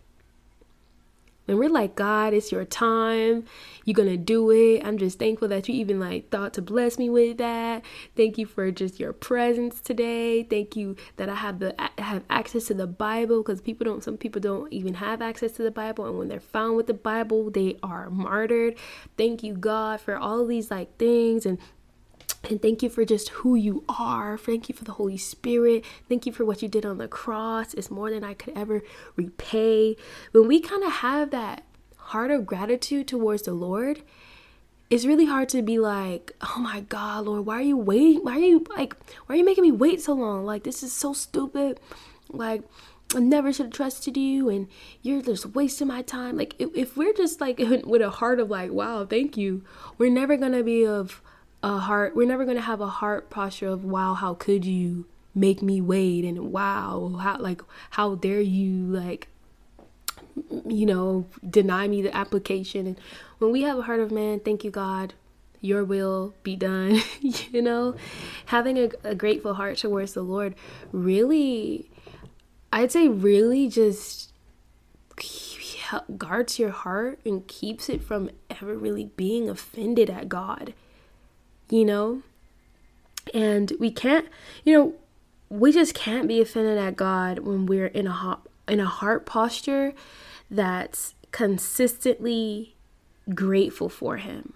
When 1.46 1.58
we're 1.58 1.70
like, 1.70 1.96
God, 1.96 2.34
it's 2.34 2.52
your 2.52 2.64
time. 2.64 3.44
You're 3.84 3.96
going 3.96 4.10
to 4.10 4.18
do 4.18 4.50
it. 4.52 4.86
I'm 4.86 4.98
just 4.98 5.20
thankful 5.20 5.50
that 5.50 5.68
you 5.68 5.76
even 5.76 6.00
like 6.00 6.30
thought 6.30 6.54
to 6.54 6.62
bless 6.62 6.98
me 6.98 7.10
with 7.10 7.38
that. 7.38 7.84
Thank 8.16 8.38
you 8.38 8.46
for 8.46 8.72
just 8.72 9.00
your 9.00 9.12
presence 9.12 9.82
today. 9.82 10.44
Thank 10.44 10.76
you 10.76 10.96
that 11.18 11.28
I 11.28 11.36
have 11.36 11.60
the 11.60 11.76
have 11.98 12.24
access 12.30 12.66
to 12.66 12.74
the 12.74 12.88
Bible 12.88 13.44
because 13.44 13.60
people 13.60 13.84
don't 13.86 14.04
some 14.04 14.18
people 14.18 14.40
don't 14.40 14.72
even 14.72 14.94
have 14.96 15.22
access 15.22 15.52
to 15.54 15.64
the 15.64 15.72
Bible 15.72 16.06
and 16.06 16.18
when 16.18 16.30
they're 16.30 16.40
found 16.40 16.78
with 16.78 16.88
the 16.88 16.94
Bible, 16.94 17.52
they 17.52 17.78
are 17.84 18.10
martyred. 18.10 18.76
Thank 19.18 19.44
you 19.44 19.54
God 19.54 20.00
for 20.00 20.18
all 20.18 20.46
these 20.46 20.72
like 20.72 20.98
things 20.98 21.46
and 21.46 21.58
and 22.50 22.62
thank 22.62 22.84
you 22.84 22.90
for 22.90 23.06
just 23.06 23.30
who 23.30 23.56
you 23.56 23.84
are. 23.88 24.38
Thank 24.38 24.68
you 24.68 24.76
for 24.76 24.84
the 24.84 24.94
Holy 24.94 25.18
Spirit. 25.18 25.86
Thank 26.10 26.26
you 26.26 26.34
for 26.34 26.44
what 26.44 26.62
you 26.62 26.68
did 26.68 26.86
on 26.86 26.98
the 26.98 27.08
cross. 27.08 27.74
It's 27.74 27.90
more 27.90 28.10
than 28.10 28.24
I 28.24 28.34
could 28.34 28.58
ever 28.58 28.82
repay. 29.16 29.96
When 30.32 30.48
we 30.48 30.60
kind 30.60 30.84
of 30.84 30.92
have 30.92 31.32
that 31.32 31.64
heart 31.98 32.32
of 32.32 32.46
gratitude 32.46 33.08
towards 33.08 33.44
the 33.44 33.54
Lord, 33.54 34.02
it's 34.90 35.06
really 35.06 35.26
hard 35.26 35.50
to 35.50 35.62
be 35.62 35.80
like, 35.80 36.34
oh 36.42 36.60
my 36.60 36.82
God, 36.82 37.26
Lord, 37.26 37.46
why 37.46 37.60
are 37.60 37.62
you 37.62 37.78
waiting? 37.78 38.24
Why 38.24 38.34
are 38.34 38.40
you 38.40 38.66
like, 38.76 38.96
why 39.26 39.36
are 39.36 39.38
you 39.38 39.46
making 39.46 39.64
me 39.64 39.72
wait 39.72 40.02
so 40.02 40.14
long? 40.14 40.46
Like, 40.46 40.64
this 40.64 40.84
is 40.84 40.92
so 40.92 41.14
stupid. 41.14 41.80
Like, 42.30 42.64
I 43.16 43.20
never 43.20 43.54
should 43.54 43.68
have 43.68 43.74
trusted 43.74 44.18
you 44.18 44.50
and 44.50 44.68
you're 45.02 45.22
just 45.22 45.48
wasting 45.48 45.88
my 45.88 46.02
time. 46.02 46.38
Like, 46.38 46.56
if, 46.60 46.70
if 46.76 46.98
we're 46.98 47.14
just 47.14 47.40
like 47.40 47.58
with 47.86 48.02
a 48.02 48.10
heart 48.10 48.40
of 48.40 48.50
like, 48.50 48.72
wow, 48.72 49.06
thank 49.06 49.38
you, 49.38 49.64
we're 49.98 50.12
never 50.12 50.38
to 50.38 50.64
be 50.64 50.86
of, 50.86 51.22
a 51.64 51.80
heart 51.80 52.14
we're 52.14 52.28
never 52.28 52.44
going 52.44 52.58
to 52.58 52.62
have 52.62 52.82
a 52.82 52.88
heart 52.88 53.30
posture 53.30 53.70
of 53.70 53.86
wow 53.86 54.14
how 54.14 54.34
could 54.34 54.66
you 54.66 55.06
make 55.34 55.62
me 55.62 55.82
wait? 55.82 56.26
And 56.26 56.52
wow 56.52 57.18
how 57.22 57.38
like 57.38 57.62
how 57.92 58.16
dare 58.16 58.42
you 58.42 58.86
like 58.86 59.30
you 60.66 60.86
know 60.86 61.26
deny 61.50 61.88
me 61.88 62.02
the 62.02 62.16
application? 62.16 62.86
And 62.86 63.00
when 63.40 63.52
we 63.52 63.62
have 63.62 63.80
a 63.80 63.84
heart 63.84 64.02
of 64.02 64.12
man 64.12 64.40
thank 64.40 64.64
you 64.64 64.72
god. 64.72 65.14
Your 65.62 65.86
will 65.86 66.34
be 66.44 66.58
done 66.58 67.02
you 67.22 67.62
know? 67.62 67.96
Having 68.48 68.78
a, 68.80 68.90
a 69.06 69.16
grateful 69.16 69.54
heart 69.54 69.78
towards 69.78 70.14
the 70.14 70.22
lord 70.22 70.56
really 70.92 71.90
i'd 72.74 72.92
say 72.92 73.08
really 73.08 73.70
just 73.70 74.34
guards 76.18 76.60
your 76.60 76.72
heart 76.72 77.20
and 77.24 77.48
keeps 77.48 77.88
it 77.88 78.04
from 78.04 78.30
ever 78.50 78.76
really 78.76 79.06
being 79.16 79.48
offended 79.50 80.10
at 80.10 80.28
god 80.28 80.74
you 81.70 81.86
know? 81.86 82.22
And 83.34 83.72
we 83.80 83.92
can't, 83.92 84.28
you 84.64 84.74
know, 84.74 84.94
we 85.50 85.72
just 85.72 85.94
can't 85.94 86.28
be 86.28 86.42
offended 86.42 86.78
at 86.78 86.96
God 86.96 87.40
when 87.40 87.66
we're 87.66 87.88
in 87.88 88.08
a 88.08 88.12
heart, 88.12 88.42
in 88.68 88.80
a 88.80 88.86
heart 88.86 89.26
posture 89.26 89.94
that's 90.50 91.16
consistently 91.32 92.76
grateful 93.34 93.90
for 93.90 94.18
him. 94.18 94.54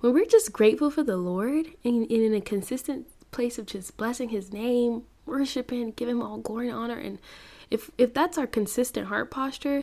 When 0.00 0.12
we're 0.12 0.26
just 0.26 0.52
grateful 0.52 0.90
for 0.90 1.02
the 1.02 1.16
Lord 1.16 1.66
and, 1.84 2.02
and 2.02 2.10
in 2.10 2.34
a 2.34 2.40
consistent 2.40 3.06
place 3.30 3.58
of 3.58 3.66
just 3.66 3.96
blessing 3.96 4.30
his 4.30 4.52
name, 4.52 5.02
worshiping, 5.26 5.92
giving 5.92 6.16
him 6.16 6.22
all 6.22 6.38
glory 6.38 6.68
and 6.68 6.76
honor 6.76 6.98
and 6.98 7.18
if 7.72 7.90
if 7.96 8.12
that's 8.12 8.38
our 8.38 8.46
consistent 8.46 9.08
heart 9.08 9.30
posture, 9.30 9.82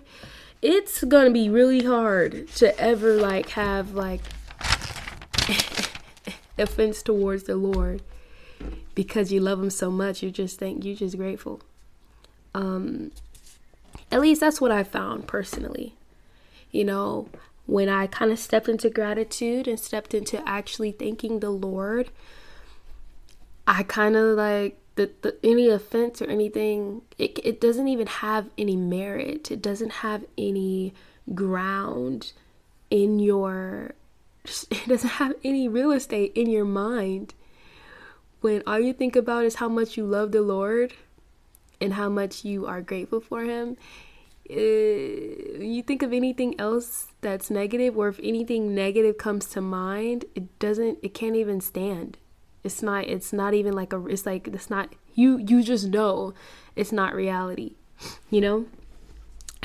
it's 0.62 1.04
going 1.04 1.26
to 1.26 1.32
be 1.32 1.50
really 1.50 1.84
hard 1.84 2.48
to 2.50 2.78
ever 2.80 3.15
like 3.15 3.50
have 3.50 3.93
like 3.93 4.22
offense 6.58 7.02
towards 7.02 7.44
the 7.44 7.56
Lord 7.56 8.02
because 8.96 9.32
you 9.32 9.40
love 9.40 9.62
him 9.62 9.70
so 9.70 9.90
much 9.90 10.22
you 10.22 10.30
just 10.32 10.60
think 10.60 10.84
you're 10.84 10.96
just 10.96 11.18
grateful. 11.18 11.62
Um 12.54 13.12
at 14.12 14.22
least 14.22 14.42
that's 14.42 14.60
what 14.60 14.72
i 14.72 14.84
found 14.84 15.28
personally. 15.28 15.96
You 16.72 16.86
know 16.86 17.30
when 17.66 17.88
i 17.88 18.08
kind 18.08 18.32
of 18.32 18.40
stepped 18.40 18.68
into 18.68 18.90
gratitude 18.90 19.68
and 19.68 19.80
stepped 19.80 20.14
into 20.14 20.42
actually 20.50 20.92
thanking 20.92 21.40
the 21.40 21.52
lord 21.52 22.10
i 23.68 23.84
kind 23.84 24.16
of 24.16 24.36
like 24.36 24.76
the, 25.00 25.12
the 25.22 25.38
any 25.44 25.70
offense 25.70 26.22
or 26.22 26.26
anything 26.26 27.02
it, 27.18 27.40
it 27.42 27.62
doesn't 27.62 27.88
even 27.88 28.08
have 28.08 28.50
any 28.58 28.76
merit. 28.76 29.50
It 29.50 29.62
doesn't 29.62 29.92
have 29.92 30.26
any 30.38 30.94
ground 31.34 32.34
in 32.90 33.20
your 33.20 33.94
it 34.72 34.88
doesn't 34.88 35.10
have 35.10 35.36
any 35.44 35.68
real 35.68 35.92
estate 35.92 36.32
in 36.36 36.50
your 36.50 36.66
mind 36.66 37.34
when 38.42 38.64
all 38.66 38.80
you 38.80 38.94
think 38.94 39.16
about 39.16 39.46
is 39.46 39.56
how 39.56 39.70
much 39.70 39.98
you 39.98 40.06
love 40.06 40.32
the 40.32 40.42
Lord 40.42 40.94
and 41.82 41.94
how 41.94 42.10
much 42.10 42.46
you 42.46 42.66
are 42.66 42.82
grateful 42.82 43.20
for 43.20 43.44
Him. 43.44 43.78
Uh, 44.50 44.56
you 44.56 45.84
think 45.86 46.02
of 46.02 46.12
anything 46.12 46.60
else 46.60 47.08
that's 47.22 47.52
negative, 47.52 47.98
or 47.98 48.08
if 48.08 48.20
anything 48.24 48.74
negative 48.74 49.18
comes 49.18 49.46
to 49.48 49.62
mind, 49.62 50.26
it 50.34 50.58
doesn't, 50.60 50.98
it 51.04 51.14
can't 51.14 51.36
even 51.36 51.62
stand. 51.62 52.18
It's 52.64 52.82
not, 52.82 53.06
it's 53.06 53.32
not 53.32 53.54
even 53.54 53.74
like 53.74 53.94
a, 53.94 54.06
it's 54.08 54.26
like, 54.26 54.48
it's 54.48 54.70
not, 54.70 54.94
you, 55.14 55.38
you 55.38 55.62
just 55.62 55.88
know 55.88 56.34
it's 56.76 56.92
not 56.92 57.14
reality, 57.14 57.74
you 58.32 58.42
know? 58.42 58.66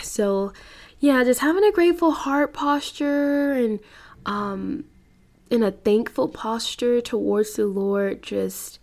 So, 0.02 0.52
yeah, 1.00 1.24
just 1.24 1.40
having 1.40 1.64
a 1.64 1.72
grateful 1.72 2.10
heart 2.10 2.52
posture 2.52 3.52
and, 3.52 3.80
um, 4.26 4.84
in 5.50 5.62
a 5.62 5.70
thankful 5.70 6.28
posture 6.28 7.00
towards 7.00 7.54
the 7.54 7.66
Lord, 7.66 8.22
just 8.22 8.78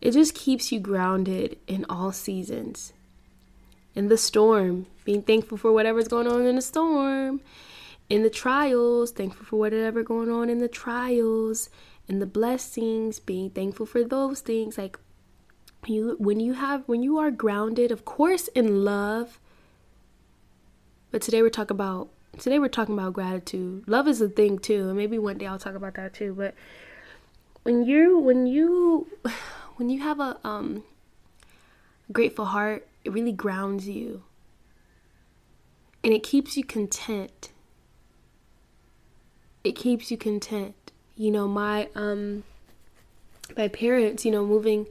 it 0.00 0.12
just 0.12 0.34
keeps 0.34 0.70
you 0.70 0.80
grounded 0.80 1.58
in 1.66 1.86
all 1.88 2.12
seasons. 2.12 2.92
In 3.94 4.08
the 4.08 4.18
storm, 4.18 4.86
being 5.04 5.22
thankful 5.22 5.56
for 5.56 5.72
whatever's 5.72 6.08
going 6.08 6.26
on 6.26 6.46
in 6.46 6.56
the 6.56 6.62
storm. 6.62 7.40
In 8.10 8.22
the 8.22 8.30
trials, 8.30 9.12
thankful 9.12 9.46
for 9.46 9.56
whatever 9.56 10.02
going 10.02 10.30
on 10.30 10.50
in 10.50 10.58
the 10.58 10.68
trials. 10.68 11.70
In 12.06 12.18
the 12.18 12.26
blessings, 12.26 13.18
being 13.18 13.50
thankful 13.50 13.86
for 13.86 14.04
those 14.04 14.40
things. 14.40 14.76
Like 14.76 14.98
you 15.86 16.16
when 16.18 16.40
you 16.40 16.54
have 16.54 16.82
when 16.86 17.02
you 17.02 17.18
are 17.18 17.30
grounded, 17.30 17.90
of 17.90 18.04
course 18.04 18.48
in 18.48 18.84
love. 18.84 19.40
But 21.10 21.22
today 21.22 21.42
we're 21.42 21.50
talking 21.50 21.76
about 21.76 22.10
today 22.38 22.58
we're 22.58 22.68
talking 22.68 22.94
about 22.98 23.12
gratitude. 23.12 23.84
Love 23.86 24.08
is 24.08 24.20
a 24.20 24.28
thing 24.28 24.58
too, 24.58 24.88
and 24.88 24.96
maybe 24.96 25.18
one 25.18 25.38
day 25.38 25.46
I'll 25.46 25.58
talk 25.58 25.74
about 25.74 25.94
that 25.94 26.14
too. 26.14 26.34
But 26.34 26.54
when 27.62 27.84
you 27.84 28.18
when 28.18 28.46
you 28.46 29.08
when 29.76 29.90
you 29.90 30.00
have 30.00 30.20
a 30.20 30.38
um 30.44 30.84
grateful 32.12 32.46
heart, 32.46 32.86
it 33.04 33.12
really 33.12 33.32
grounds 33.32 33.88
you. 33.88 34.22
And 36.02 36.12
it 36.12 36.22
keeps 36.22 36.56
you 36.56 36.64
content. 36.64 37.50
It 39.62 39.72
keeps 39.72 40.10
you 40.10 40.16
content. 40.16 40.92
You 41.16 41.30
know, 41.30 41.48
my 41.48 41.88
um 41.94 42.44
my 43.56 43.68
parents, 43.68 44.24
you 44.24 44.30
know, 44.30 44.44
moving 44.44 44.86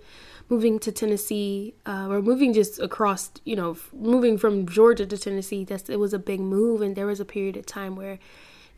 moving 0.50 0.80
to 0.80 0.92
Tennessee 0.92 1.74
uh, 1.86 2.08
or 2.10 2.22
moving 2.22 2.54
just 2.54 2.80
across, 2.80 3.32
you 3.44 3.56
know, 3.56 3.78
moving 3.94 4.38
from 4.38 4.68
Georgia 4.68 5.06
to 5.06 5.18
Tennessee, 5.18 5.64
that's 5.64 5.90
it 5.90 6.00
was 6.00 6.14
a 6.14 6.20
big 6.20 6.40
move, 6.40 6.82
and 6.82 6.96
there 6.96 7.06
was 7.06 7.20
a 7.20 7.26
period 7.26 7.58
of 7.58 7.66
time 7.66 7.96
where 7.96 8.20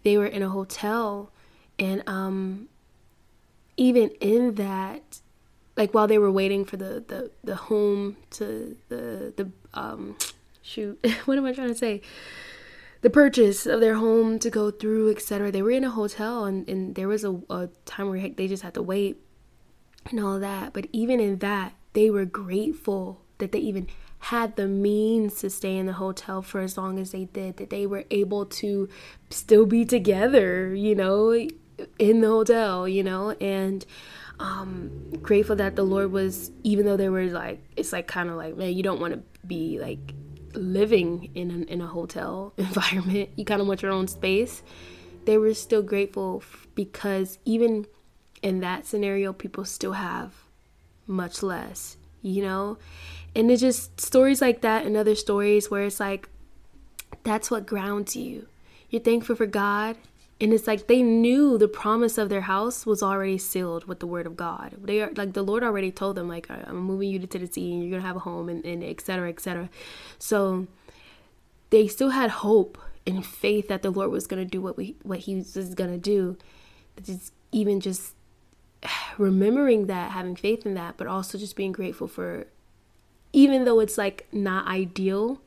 they 0.04 0.18
were 0.18 0.26
in 0.26 0.42
a 0.42 0.50
hotel, 0.50 1.32
and 1.80 2.08
um, 2.08 2.70
even 3.78 4.10
in 4.22 4.56
that, 4.56 5.20
like 5.76 5.94
while 5.94 6.08
they 6.08 6.18
were 6.18 6.32
waiting 6.32 6.66
for 6.66 6.78
the 6.78 7.04
the 7.08 7.32
the 7.44 7.56
home 7.56 8.18
to 8.32 8.78
the 8.90 9.34
the 9.36 9.50
um 9.74 10.16
shoot, 10.62 11.00
what 11.26 11.38
am 11.38 11.46
I 11.46 11.54
trying 11.54 11.70
to 11.70 11.76
say? 11.76 12.02
the 13.06 13.10
purchase 13.12 13.68
of 13.68 13.82
their 13.82 13.94
home 13.94 14.40
to 14.40 14.50
go 14.50 14.72
through, 14.72 15.12
etc. 15.12 15.52
They 15.52 15.62
were 15.62 15.70
in 15.70 15.84
a 15.84 15.92
hotel, 15.92 16.46
and, 16.46 16.68
and 16.68 16.96
there 16.96 17.08
was 17.08 17.24
a, 17.24 17.40
a 17.52 17.70
time 17.86 18.10
where 18.10 18.30
they 18.30 18.48
just 18.48 18.64
had 18.64 18.74
to 18.74 18.82
wait 18.82 19.22
and 20.10 20.20
all 20.20 20.40
that. 20.40 20.74
But 20.74 20.88
even 20.92 21.20
in 21.20 21.38
that, 21.40 21.74
they 21.94 22.10
were 22.10 22.26
grateful 22.26 23.22
that 23.38 23.52
they 23.52 23.60
even 23.60 23.88
had 24.20 24.56
the 24.56 24.68
means 24.68 25.36
to 25.42 25.50
stay 25.50 25.78
in 25.78 25.86
the 25.86 25.94
hotel 25.94 26.42
for 26.42 26.62
as 26.62 26.78
long 26.78 26.98
as 27.00 27.12
they 27.12 27.26
did, 27.26 27.58
that 27.58 27.70
they 27.70 27.86
were 27.86 28.06
able 28.12 28.46
to 28.46 28.90
still 29.30 29.66
be 29.66 29.86
together, 29.86 30.74
you 30.74 30.96
know, 30.96 31.32
in 32.00 32.22
the 32.22 32.28
hotel, 32.28 32.88
you 32.88 33.04
know, 33.04 33.32
and 33.42 33.86
Um, 34.38 34.92
grateful 35.22 35.56
that 35.58 35.78
the 35.78 35.84
Lord 35.84 36.12
was, 36.12 36.52
even 36.64 36.86
though 36.86 36.98
they 36.98 37.08
were 37.10 37.26
like, 37.28 37.64
it's 37.78 37.94
like 37.94 38.08
kind 38.08 38.30
of 38.30 38.36
like, 38.36 38.58
man, 38.58 38.74
you 38.74 38.84
don't 38.84 39.00
want 39.00 39.14
to 39.14 39.22
be 39.48 39.80
like 39.80 40.14
living 40.54 41.32
in 41.36 41.52
an, 41.52 41.64
in 41.66 41.82
a 41.82 41.88
hotel 41.88 42.54
environment. 42.58 43.30
You 43.38 43.46
kind 43.46 43.62
of 43.62 43.68
want 43.68 43.82
your 43.82 43.92
own 43.94 44.08
space. 44.10 44.62
They 45.26 45.38
were 45.38 45.54
still 45.54 45.82
grateful 45.82 46.44
because 46.76 47.40
even 47.46 47.88
in 48.46 48.60
that 48.60 48.86
scenario, 48.86 49.34
people 49.34 49.66
still 49.66 49.94
have 49.94 50.32
much 51.08 51.42
less, 51.42 51.98
you 52.22 52.44
know? 52.44 52.78
And 53.36 53.50
it's 53.50 53.60
just 53.60 54.00
stories 54.00 54.40
like 54.40 54.62
that 54.62 54.86
and 54.86 54.96
other 54.96 55.16
stories 55.16 55.72
where 55.72 55.84
it's 55.84 56.00
like, 56.00 56.30
that's 57.24 57.50
what 57.50 57.66
grounds 57.66 58.16
you. 58.16 58.48
You're 58.92 59.02
thankful 59.02 59.36
for 59.36 59.48
God. 59.48 59.98
And 60.40 60.54
it's 60.54 60.68
like 60.68 60.86
they 60.86 61.02
knew 61.02 61.58
the 61.58 61.68
promise 61.68 62.20
of 62.20 62.30
their 62.30 62.42
house 62.42 62.86
was 62.86 63.02
already 63.02 63.40
sealed 63.40 63.86
with 63.86 64.00
the 64.00 64.06
word 64.06 64.28
of 64.28 64.38
God. 64.38 64.76
They 64.80 65.02
are 65.02 65.12
like 65.16 65.34
the 65.34 65.42
Lord 65.42 65.64
already 65.64 65.92
told 65.92 66.16
them, 66.16 66.28
like, 66.28 66.48
I'm 66.52 66.78
moving 66.78 67.10
you 67.10 67.18
to 67.18 67.26
Tennessee 67.26 67.74
and 67.74 67.82
you're 67.82 67.98
gonna 67.98 68.08
have 68.08 68.18
a 68.18 68.20
home 68.20 68.48
and, 68.50 68.64
and 68.64 68.84
et 68.84 69.02
cetera, 69.02 69.30
et 69.30 69.40
cetera. 69.40 69.70
So 70.20 70.68
they 71.72 71.88
still 71.88 72.12
had 72.12 72.30
hope 72.30 72.78
and 73.08 73.26
faith 73.26 73.70
that 73.70 73.82
the 73.82 73.90
Lord 73.90 74.12
was 74.12 74.28
gonna 74.28 74.46
do 74.46 74.62
what 74.62 74.78
we 74.78 74.98
what 75.02 75.20
He 75.20 75.36
was 75.36 75.74
gonna 75.74 75.98
do. 75.98 76.38
Just 77.02 77.34
even 77.52 77.80
just 77.80 78.14
remembering 79.18 79.88
that, 79.88 80.12
having 80.12 80.36
faith 80.36 80.66
in 80.66 80.74
that, 80.76 80.98
but 80.98 81.08
also 81.08 81.38
just 81.38 81.56
being 81.56 81.72
grateful 81.72 82.08
for, 82.08 82.48
even 83.34 83.66
though 83.66 83.80
it's 83.80 83.98
like 83.98 84.28
not 84.32 84.68
ideal, 84.68 85.42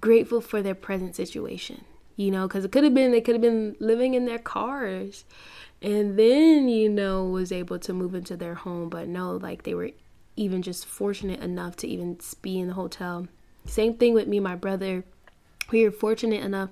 grateful 0.00 0.40
for 0.40 0.62
their 0.62 0.74
present 0.74 1.14
situation, 1.16 1.84
you 2.16 2.30
know, 2.30 2.46
because 2.46 2.64
it 2.64 2.72
could 2.72 2.84
have 2.84 2.94
been, 2.94 3.12
they 3.12 3.20
could 3.20 3.34
have 3.34 3.42
been 3.42 3.76
living 3.80 4.14
in 4.14 4.26
their 4.26 4.38
cars 4.38 5.24
and 5.80 6.18
then, 6.18 6.68
you 6.68 6.88
know, 6.88 7.24
was 7.24 7.50
able 7.50 7.78
to 7.80 7.92
move 7.92 8.14
into 8.14 8.36
their 8.36 8.54
home, 8.54 8.88
but 8.88 9.08
no, 9.08 9.36
like 9.36 9.64
they 9.64 9.74
were 9.74 9.90
even 10.36 10.62
just 10.62 10.86
fortunate 10.86 11.40
enough 11.40 11.76
to 11.76 11.88
even 11.88 12.18
be 12.40 12.58
in 12.58 12.68
the 12.68 12.74
hotel. 12.74 13.26
Same 13.66 13.94
thing 13.94 14.14
with 14.14 14.28
me, 14.28 14.40
my 14.40 14.54
brother. 14.54 15.04
We 15.70 15.84
were 15.84 15.90
fortunate 15.90 16.44
enough 16.44 16.70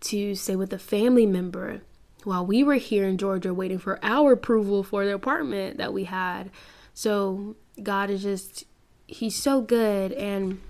to 0.00 0.34
stay 0.34 0.54
with 0.54 0.72
a 0.72 0.78
family 0.78 1.26
member 1.26 1.82
while 2.24 2.44
we 2.44 2.62
were 2.62 2.74
here 2.74 3.06
in 3.06 3.18
Georgia 3.18 3.54
waiting 3.54 3.78
for 3.78 3.98
our 4.02 4.32
approval 4.32 4.82
for 4.82 5.04
the 5.04 5.14
apartment 5.14 5.78
that 5.78 5.92
we 5.92 6.04
had. 6.04 6.50
So 6.94 7.56
God 7.82 8.10
is 8.10 8.22
just 8.22 8.64
he's 9.06 9.36
so 9.36 9.60
good 9.60 10.12
and 10.12 10.60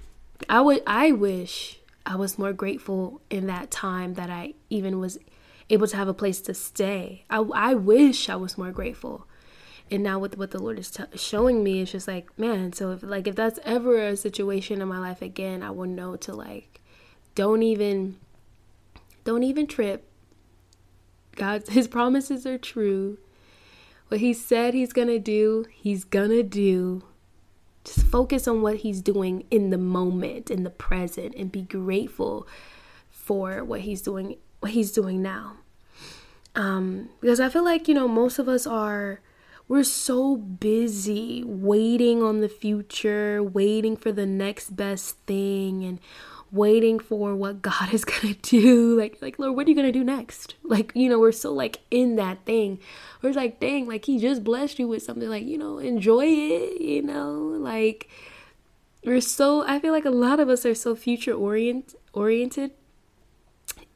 I 0.48 0.60
would 0.60 0.82
I 0.86 1.12
wish 1.12 1.80
I 2.06 2.16
was 2.16 2.38
more 2.38 2.52
grateful 2.52 3.20
in 3.30 3.46
that 3.46 3.70
time 3.70 4.14
that 4.14 4.30
I 4.30 4.54
even 4.70 5.00
was 5.00 5.18
able 5.70 5.86
to 5.86 5.96
have 5.96 6.08
a 6.08 6.14
place 6.14 6.40
to 6.42 6.54
stay. 6.54 7.24
I 7.28 7.38
I 7.38 7.74
wish 7.74 8.28
I 8.28 8.36
was 8.36 8.58
more 8.58 8.72
grateful. 8.72 9.26
And 9.90 10.02
now 10.02 10.18
with 10.18 10.36
what 10.36 10.50
the 10.50 10.58
Lord 10.58 10.78
is 10.78 10.90
t- 10.90 11.04
showing 11.14 11.64
me, 11.64 11.80
it's 11.80 11.92
just 11.92 12.06
like, 12.06 12.38
man, 12.38 12.74
so 12.74 12.92
if 12.92 13.02
like 13.02 13.26
if 13.26 13.34
that's 13.34 13.58
ever 13.64 13.98
a 13.98 14.16
situation 14.16 14.82
in 14.82 14.88
my 14.88 14.98
life 14.98 15.22
again, 15.22 15.62
I 15.62 15.70
will 15.70 15.86
know 15.86 16.16
to 16.16 16.34
like 16.34 16.80
don't 17.34 17.62
even 17.62 18.16
don't 19.24 19.42
even 19.42 19.66
trip 19.66 20.07
God, 21.38 21.68
his 21.68 21.86
promises 21.86 22.44
are 22.46 22.58
true. 22.58 23.16
What 24.08 24.20
he 24.20 24.34
said 24.34 24.74
he's 24.74 24.92
going 24.92 25.08
to 25.08 25.20
do, 25.20 25.66
he's 25.70 26.04
going 26.04 26.30
to 26.30 26.42
do. 26.42 27.04
Just 27.84 28.02
focus 28.02 28.48
on 28.48 28.60
what 28.60 28.78
he's 28.78 29.00
doing 29.00 29.44
in 29.50 29.70
the 29.70 29.78
moment, 29.78 30.50
in 30.50 30.64
the 30.64 30.70
present, 30.70 31.34
and 31.36 31.52
be 31.52 31.62
grateful 31.62 32.46
for 33.08 33.62
what 33.62 33.82
he's 33.82 34.02
doing, 34.02 34.36
what 34.60 34.72
he's 34.72 34.90
doing 34.90 35.22
now. 35.22 35.56
Um, 36.56 37.10
because 37.20 37.38
I 37.38 37.48
feel 37.48 37.64
like, 37.64 37.86
you 37.86 37.94
know, 37.94 38.08
most 38.08 38.40
of 38.40 38.48
us 38.48 38.66
are 38.66 39.20
we're 39.68 39.84
so 39.84 40.36
busy 40.36 41.44
waiting 41.44 42.22
on 42.22 42.40
the 42.40 42.48
future, 42.48 43.42
waiting 43.42 43.96
for 43.96 44.10
the 44.10 44.26
next 44.26 44.74
best 44.74 45.18
thing 45.26 45.84
and 45.84 46.00
waiting 46.50 46.98
for 46.98 47.34
what 47.34 47.62
God 47.62 47.92
is 47.92 48.04
gonna 48.04 48.34
do. 48.34 48.98
Like, 48.98 49.18
like 49.20 49.38
Lord, 49.38 49.56
what 49.56 49.66
are 49.66 49.70
you 49.70 49.76
gonna 49.76 49.92
do 49.92 50.04
next? 50.04 50.54
Like, 50.62 50.92
you 50.94 51.08
know, 51.08 51.18
we're 51.18 51.32
so 51.32 51.52
like 51.52 51.80
in 51.90 52.16
that 52.16 52.44
thing. 52.44 52.78
We're 53.22 53.32
like, 53.32 53.60
dang, 53.60 53.86
like 53.86 54.04
He 54.04 54.18
just 54.18 54.44
blessed 54.44 54.78
you 54.78 54.88
with 54.88 55.02
something. 55.02 55.28
Like, 55.28 55.44
you 55.44 55.58
know, 55.58 55.78
enjoy 55.78 56.26
it. 56.26 56.80
You 56.80 57.02
know, 57.02 57.32
like 57.32 58.08
we're 59.04 59.20
so. 59.20 59.64
I 59.66 59.78
feel 59.78 59.92
like 59.92 60.04
a 60.04 60.10
lot 60.10 60.40
of 60.40 60.48
us 60.48 60.66
are 60.66 60.74
so 60.74 60.94
future 60.94 61.32
orient 61.32 61.94
oriented 62.12 62.72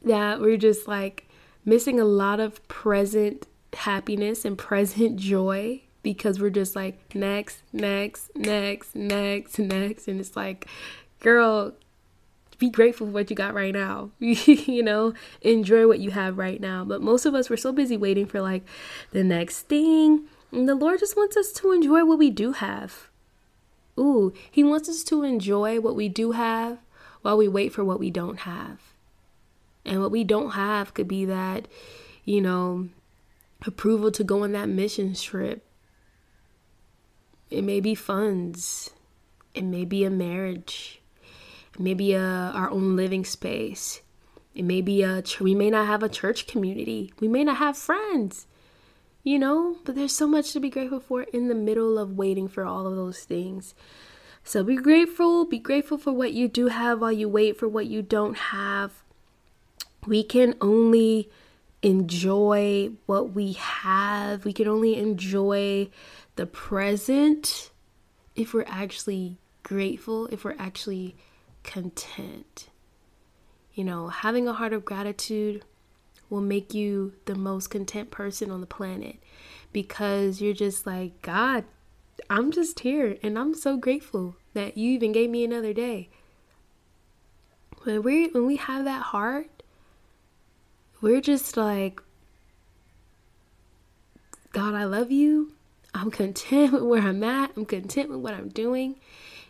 that 0.03 0.41
we're 0.41 0.57
just 0.57 0.87
like 0.87 1.29
missing 1.65 1.99
a 1.99 2.05
lot 2.05 2.39
of 2.39 2.65
present 2.67 3.47
happiness 3.73 4.45
and 4.45 4.57
present 4.57 5.17
joy 5.17 5.81
because 6.01 6.39
we're 6.39 6.49
just 6.49 6.75
like 6.75 7.15
next, 7.15 7.63
next, 7.71 8.29
next, 8.35 8.95
next, 8.95 9.57
next, 9.57 10.07
and 10.07 10.19
it's 10.19 10.35
like, 10.35 10.67
girl, 11.19 11.73
be 12.63 12.69
grateful 12.69 13.07
for 13.07 13.11
what 13.11 13.29
you 13.29 13.35
got 13.35 13.53
right 13.53 13.73
now. 13.73 14.09
you 14.19 14.81
know, 14.81 15.13
enjoy 15.41 15.85
what 15.85 15.99
you 15.99 16.11
have 16.11 16.37
right 16.37 16.61
now. 16.61 16.85
But 16.85 17.01
most 17.01 17.25
of 17.25 17.35
us, 17.35 17.49
we're 17.49 17.57
so 17.57 17.73
busy 17.73 17.97
waiting 17.97 18.25
for 18.25 18.39
like 18.39 18.63
the 19.11 19.21
next 19.23 19.63
thing. 19.63 20.27
And 20.49 20.69
the 20.69 20.75
Lord 20.75 21.01
just 21.01 21.17
wants 21.17 21.35
us 21.35 21.51
to 21.53 21.73
enjoy 21.73 22.05
what 22.05 22.17
we 22.17 22.29
do 22.29 22.53
have. 22.53 23.09
Ooh, 23.99 24.31
He 24.49 24.63
wants 24.63 24.87
us 24.87 25.03
to 25.05 25.23
enjoy 25.23 25.81
what 25.81 25.97
we 25.97 26.07
do 26.07 26.31
have 26.31 26.77
while 27.21 27.35
we 27.35 27.49
wait 27.49 27.73
for 27.73 27.83
what 27.83 27.99
we 27.99 28.09
don't 28.09 28.39
have. 28.39 28.79
And 29.83 29.99
what 29.99 30.11
we 30.11 30.23
don't 30.23 30.51
have 30.51 30.93
could 30.93 31.09
be 31.09 31.25
that, 31.25 31.67
you 32.23 32.39
know, 32.39 32.87
approval 33.67 34.09
to 34.11 34.23
go 34.23 34.43
on 34.43 34.53
that 34.53 34.69
mission 34.69 35.15
trip. 35.15 35.65
It 37.49 37.65
may 37.65 37.81
be 37.81 37.93
funds. 37.93 38.91
It 39.53 39.65
may 39.65 39.83
be 39.83 40.05
a 40.05 40.09
marriage 40.09 41.02
maybe 41.77 42.13
a, 42.13 42.21
our 42.21 42.69
own 42.69 42.95
living 42.95 43.25
space. 43.25 44.01
It 44.55 44.63
may 44.63 44.81
be 44.81 45.01
a 45.01 45.23
we 45.39 45.55
may 45.55 45.69
not 45.69 45.87
have 45.87 46.03
a 46.03 46.09
church 46.09 46.47
community. 46.47 47.13
We 47.19 47.27
may 47.27 47.43
not 47.43 47.57
have 47.57 47.77
friends. 47.77 48.47
You 49.23 49.39
know, 49.39 49.77
but 49.85 49.95
there's 49.95 50.15
so 50.15 50.27
much 50.27 50.51
to 50.51 50.59
be 50.59 50.69
grateful 50.69 50.99
for 50.99 51.23
in 51.23 51.47
the 51.47 51.55
middle 51.55 51.97
of 51.97 52.17
waiting 52.17 52.49
for 52.49 52.65
all 52.65 52.85
of 52.85 52.95
those 52.95 53.23
things. 53.23 53.73
So 54.43 54.63
be 54.63 54.75
grateful, 54.75 55.45
be 55.45 55.59
grateful 55.59 55.97
for 55.97 56.11
what 56.11 56.33
you 56.33 56.49
do 56.49 56.67
have 56.67 56.99
while 56.99 57.13
you 57.13 57.29
wait 57.29 57.57
for 57.57 57.69
what 57.69 57.85
you 57.85 58.01
don't 58.01 58.35
have. 58.35 58.91
We 60.05 60.23
can 60.23 60.55
only 60.59 61.29
enjoy 61.81 62.91
what 63.05 63.33
we 63.33 63.53
have. 63.53 64.43
We 64.43 64.51
can 64.51 64.67
only 64.67 64.97
enjoy 64.97 65.89
the 66.35 66.45
present 66.45 67.71
if 68.35 68.53
we're 68.53 68.65
actually 68.67 69.37
grateful, 69.63 70.27
if 70.27 70.43
we're 70.43 70.55
actually 70.59 71.15
content. 71.63 72.69
You 73.73 73.83
know, 73.83 74.07
having 74.09 74.47
a 74.47 74.53
heart 74.53 74.73
of 74.73 74.85
gratitude 74.85 75.63
will 76.29 76.41
make 76.41 76.73
you 76.73 77.13
the 77.25 77.35
most 77.35 77.69
content 77.69 78.11
person 78.11 78.51
on 78.51 78.61
the 78.61 78.67
planet 78.67 79.17
because 79.71 80.41
you're 80.41 80.53
just 80.53 80.85
like, 80.85 81.21
God, 81.21 81.65
I'm 82.29 82.51
just 82.51 82.81
here 82.81 83.17
and 83.23 83.37
I'm 83.37 83.53
so 83.53 83.77
grateful 83.77 84.35
that 84.53 84.77
you 84.77 84.91
even 84.91 85.11
gave 85.11 85.29
me 85.29 85.43
another 85.43 85.73
day. 85.73 86.09
When 87.83 88.01
we 88.03 88.27
when 88.27 88.45
we 88.45 88.55
have 88.55 88.85
that 88.85 89.01
heart, 89.01 89.63
we're 91.01 91.21
just 91.21 91.57
like 91.57 92.01
God, 94.53 94.75
I 94.75 94.83
love 94.85 95.11
you. 95.11 95.53
I'm 95.95 96.11
content 96.11 96.73
with 96.73 96.83
where 96.83 97.01
I'm 97.01 97.23
at. 97.23 97.51
I'm 97.57 97.65
content 97.65 98.09
with 98.09 98.19
what 98.19 98.33
I'm 98.33 98.49
doing. 98.49 98.95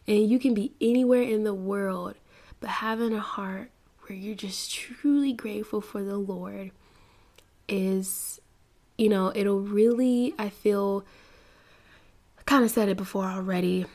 And 0.08 0.30
you 0.30 0.40
can 0.40 0.54
be 0.54 0.74
anywhere 0.82 1.22
in 1.22 1.44
the 1.44 1.54
world, 1.54 2.16
but 2.60 2.70
having 2.70 3.14
a 3.14 3.20
heart 3.20 3.72
where 4.02 4.18
you're 4.18 4.36
just 4.36 4.72
truly 4.72 5.32
grateful 5.32 5.80
for 5.80 6.04
the 6.04 6.18
Lord 6.18 6.72
is, 7.70 8.42
you 8.98 9.08
know, 9.08 9.32
it'll 9.34 9.62
really, 9.62 10.34
I 10.38 10.50
feel, 10.50 11.06
kind 12.46 12.66
of 12.66 12.72
said 12.72 12.90
it 12.90 12.98
before 12.98 13.26
already, 13.26 13.86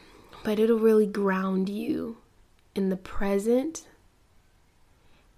but 0.44 0.58
it'll 0.58 0.78
really 0.78 1.06
ground 1.06 1.68
you 1.68 2.16
in 2.74 2.88
the 2.88 2.96
present. 2.96 3.86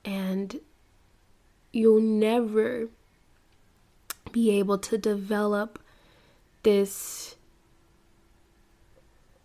And 0.05 0.61
you'll 1.73 2.01
never 2.01 2.89
be 4.31 4.53
able 4.53 4.79
to 4.79 4.97
develop 4.97 5.81
this 6.63 7.35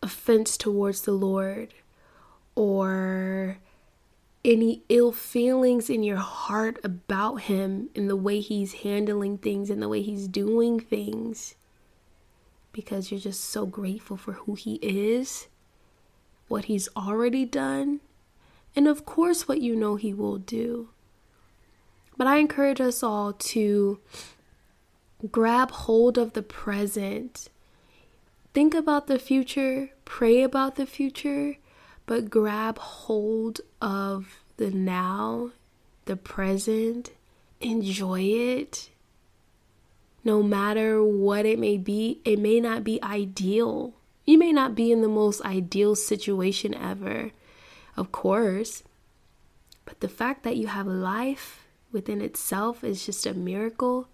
offense 0.05 0.55
towards 0.55 1.01
the 1.01 1.11
Lord 1.11 1.73
or 2.53 3.57
any 4.45 4.83
ill 4.87 5.11
feelings 5.11 5.89
in 5.89 6.03
your 6.03 6.17
heart 6.17 6.79
about 6.83 7.41
Him 7.41 7.89
in 7.95 8.07
the 8.07 8.15
way 8.15 8.39
He's 8.39 8.73
handling 8.85 9.39
things 9.39 9.71
and 9.71 9.81
the 9.81 9.89
way 9.89 10.03
He's 10.03 10.27
doing 10.27 10.79
things 10.79 11.55
because 12.71 13.09
you're 13.09 13.19
just 13.19 13.43
so 13.43 13.65
grateful 13.65 14.15
for 14.15 14.33
who 14.33 14.53
He 14.53 14.75
is, 14.75 15.47
what 16.47 16.65
He's 16.65 16.87
already 16.95 17.43
done, 17.43 17.99
and 18.75 18.87
of 18.87 19.05
course, 19.05 19.47
what 19.47 19.61
you 19.61 19.75
know 19.75 19.95
He 19.95 20.13
will 20.13 20.37
do. 20.37 20.89
But 22.15 22.27
I 22.27 22.37
encourage 22.37 22.79
us 22.79 23.01
all 23.01 23.33
to 23.33 23.99
grab 25.31 25.71
hold 25.71 26.19
of 26.19 26.33
the 26.33 26.43
present 26.43 27.49
think 28.55 28.73
about 28.73 29.07
the 29.07 29.19
future, 29.19 29.89
pray 30.05 30.43
about 30.43 30.75
the 30.75 30.85
future, 30.85 31.57
but 32.05 32.29
grab 32.29 32.77
hold 32.77 33.61
of 33.81 34.39
the 34.57 34.71
now, 34.71 35.51
the 36.05 36.15
present, 36.15 37.11
enjoy 37.59 38.21
it. 38.21 38.89
No 40.23 40.41
matter 40.41 41.03
what 41.03 41.45
it 41.45 41.59
may 41.59 41.77
be, 41.77 42.21
it 42.23 42.39
may 42.39 42.59
not 42.59 42.83
be 42.83 43.01
ideal. 43.03 43.93
You 44.25 44.39
may 44.39 44.51
not 44.51 44.73
be 44.73 44.91
in 44.91 45.01
the 45.01 45.07
most 45.07 45.41
ideal 45.41 45.95
situation 45.95 46.73
ever, 46.73 47.31
of 47.95 48.11
course. 48.11 48.83
But 49.85 49.99
the 49.99 50.09
fact 50.09 50.43
that 50.43 50.57
you 50.57 50.67
have 50.67 50.87
life 50.87 51.67
within 51.91 52.21
itself 52.21 52.83
is 52.83 53.05
just 53.05 53.27
a 53.27 53.33
miracle. 53.35 54.07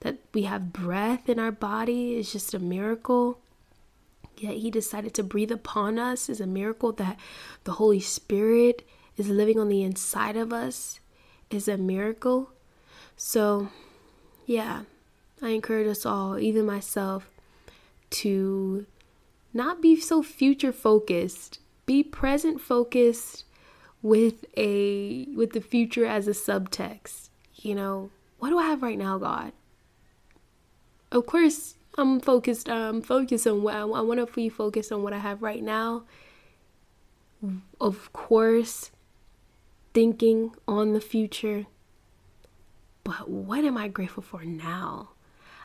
That 0.00 0.18
we 0.34 0.42
have 0.42 0.72
breath 0.72 1.28
in 1.28 1.38
our 1.38 1.52
body 1.52 2.16
is 2.16 2.32
just 2.32 2.52
a 2.52 2.58
miracle. 2.58 3.38
Yet 4.38 4.56
He 4.56 4.70
decided 4.70 5.14
to 5.14 5.22
breathe 5.22 5.52
upon 5.52 5.98
us 5.98 6.28
is 6.28 6.40
a 6.40 6.46
miracle. 6.46 6.92
That 6.92 7.18
the 7.64 7.72
Holy 7.72 8.00
Spirit 8.00 8.86
is 9.16 9.28
living 9.28 9.58
on 9.58 9.68
the 9.68 9.82
inside 9.82 10.36
of 10.36 10.52
us 10.52 11.00
is 11.50 11.68
a 11.68 11.76
miracle. 11.76 12.50
So, 13.16 13.68
yeah, 14.46 14.82
I 15.42 15.50
encourage 15.50 15.88
us 15.88 16.06
all, 16.06 16.38
even 16.38 16.66
myself, 16.66 17.28
to 18.10 18.86
not 19.52 19.82
be 19.82 19.98
so 20.00 20.22
future 20.22 20.72
focused. 20.72 21.58
Be 21.86 22.02
present 22.02 22.60
focused 22.60 23.44
with 24.02 24.44
a 24.56 25.26
with 25.34 25.52
the 25.52 25.60
future 25.60 26.06
as 26.06 26.28
a 26.28 26.32
subtext. 26.32 27.28
You 27.56 27.74
know, 27.74 28.10
what 28.38 28.50
do 28.50 28.58
I 28.58 28.66
have 28.66 28.82
right 28.82 28.98
now, 28.98 29.18
God? 29.18 29.52
Of 31.10 31.26
course, 31.26 31.74
I'm 31.98 32.20
focused. 32.20 32.68
I'm 32.68 33.02
focused 33.02 33.46
on 33.46 33.62
what 33.62 33.74
I, 33.74 33.80
I 33.80 34.00
want 34.00 34.20
to 34.20 34.32
be 34.32 34.48
focused 34.48 34.92
on 34.92 35.02
what 35.02 35.12
I 35.12 35.18
have 35.18 35.42
right 35.42 35.62
now. 35.62 36.04
Of 37.80 38.12
course, 38.12 38.90
thinking 39.92 40.54
on 40.66 40.92
the 40.92 41.00
future. 41.00 41.66
But 43.04 43.28
what 43.28 43.64
am 43.64 43.76
I 43.76 43.88
grateful 43.88 44.22
for 44.22 44.44
now? 44.44 45.10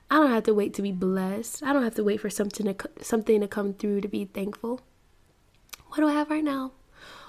I 0.09 0.15
don't 0.15 0.31
have 0.31 0.43
to 0.43 0.53
wait 0.53 0.73
to 0.75 0.81
be 0.81 0.91
blessed. 0.91 1.63
I 1.63 1.73
don't 1.73 1.83
have 1.83 1.95
to 1.95 2.03
wait 2.03 2.19
for 2.19 2.29
something 2.29 2.65
to 2.65 2.89
something 3.01 3.41
to 3.41 3.47
come 3.47 3.73
through 3.73 4.01
to 4.01 4.07
be 4.07 4.25
thankful. 4.25 4.81
What 5.87 5.97
do 5.97 6.07
I 6.07 6.13
have 6.13 6.29
right 6.29 6.43
now? 6.43 6.71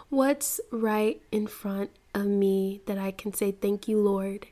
What's 0.08 0.60
right 0.70 1.20
in 1.30 1.46
front 1.46 1.90
of 2.14 2.26
me 2.26 2.80
that 2.86 2.98
I 2.98 3.10
can 3.10 3.34
say 3.34 3.52
thank 3.52 3.88
you, 3.88 3.98
Lord? 3.98 4.46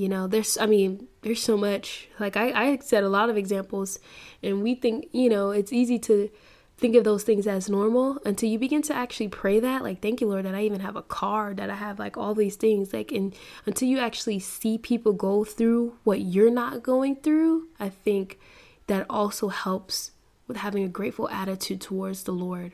You 0.00 0.08
know, 0.08 0.26
there's 0.26 0.56
I 0.56 0.64
mean, 0.64 1.08
there's 1.20 1.42
so 1.42 1.58
much. 1.58 2.08
Like 2.18 2.34
I 2.34 2.52
I 2.52 2.78
said 2.78 3.04
a 3.04 3.08
lot 3.10 3.28
of 3.28 3.36
examples 3.36 3.98
and 4.42 4.62
we 4.62 4.74
think, 4.74 5.10
you 5.12 5.28
know, 5.28 5.50
it's 5.50 5.74
easy 5.74 5.98
to 5.98 6.30
think 6.78 6.96
of 6.96 7.04
those 7.04 7.22
things 7.22 7.46
as 7.46 7.68
normal 7.68 8.18
until 8.24 8.48
you 8.48 8.58
begin 8.58 8.80
to 8.80 8.94
actually 8.94 9.28
pray 9.28 9.60
that. 9.60 9.82
Like 9.82 10.00
thank 10.00 10.22
you 10.22 10.26
lord 10.26 10.46
that 10.46 10.54
i 10.54 10.62
even 10.62 10.80
have 10.80 10.96
a 10.96 11.02
car 11.02 11.52
that 11.52 11.68
i 11.68 11.74
have 11.74 11.98
like 11.98 12.16
all 12.16 12.34
these 12.34 12.56
things. 12.56 12.94
Like 12.94 13.12
and 13.12 13.34
until 13.66 13.88
you 13.88 13.98
actually 13.98 14.38
see 14.38 14.78
people 14.78 15.12
go 15.12 15.44
through 15.44 15.98
what 16.04 16.22
you're 16.22 16.50
not 16.50 16.82
going 16.82 17.16
through 17.16 17.68
i 17.78 17.90
think 17.90 18.38
that 18.86 19.04
also 19.10 19.48
helps 19.48 20.12
with 20.48 20.56
having 20.56 20.82
a 20.82 20.88
grateful 20.88 21.28
attitude 21.28 21.82
towards 21.82 22.22
the 22.22 22.32
lord. 22.32 22.72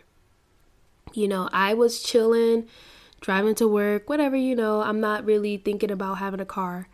You 1.12 1.26
know 1.26 1.48
i 1.52 1.74
was 1.74 2.00
chilling 2.00 2.68
driving 3.20 3.56
to 3.56 3.66
work 3.66 4.08
whatever 4.08 4.36
you 4.36 4.54
know 4.54 4.82
i'm 4.82 5.00
not 5.00 5.24
really 5.24 5.56
thinking 5.56 5.90
about 5.90 6.18
having 6.18 6.38
a 6.38 6.44
car 6.44 6.86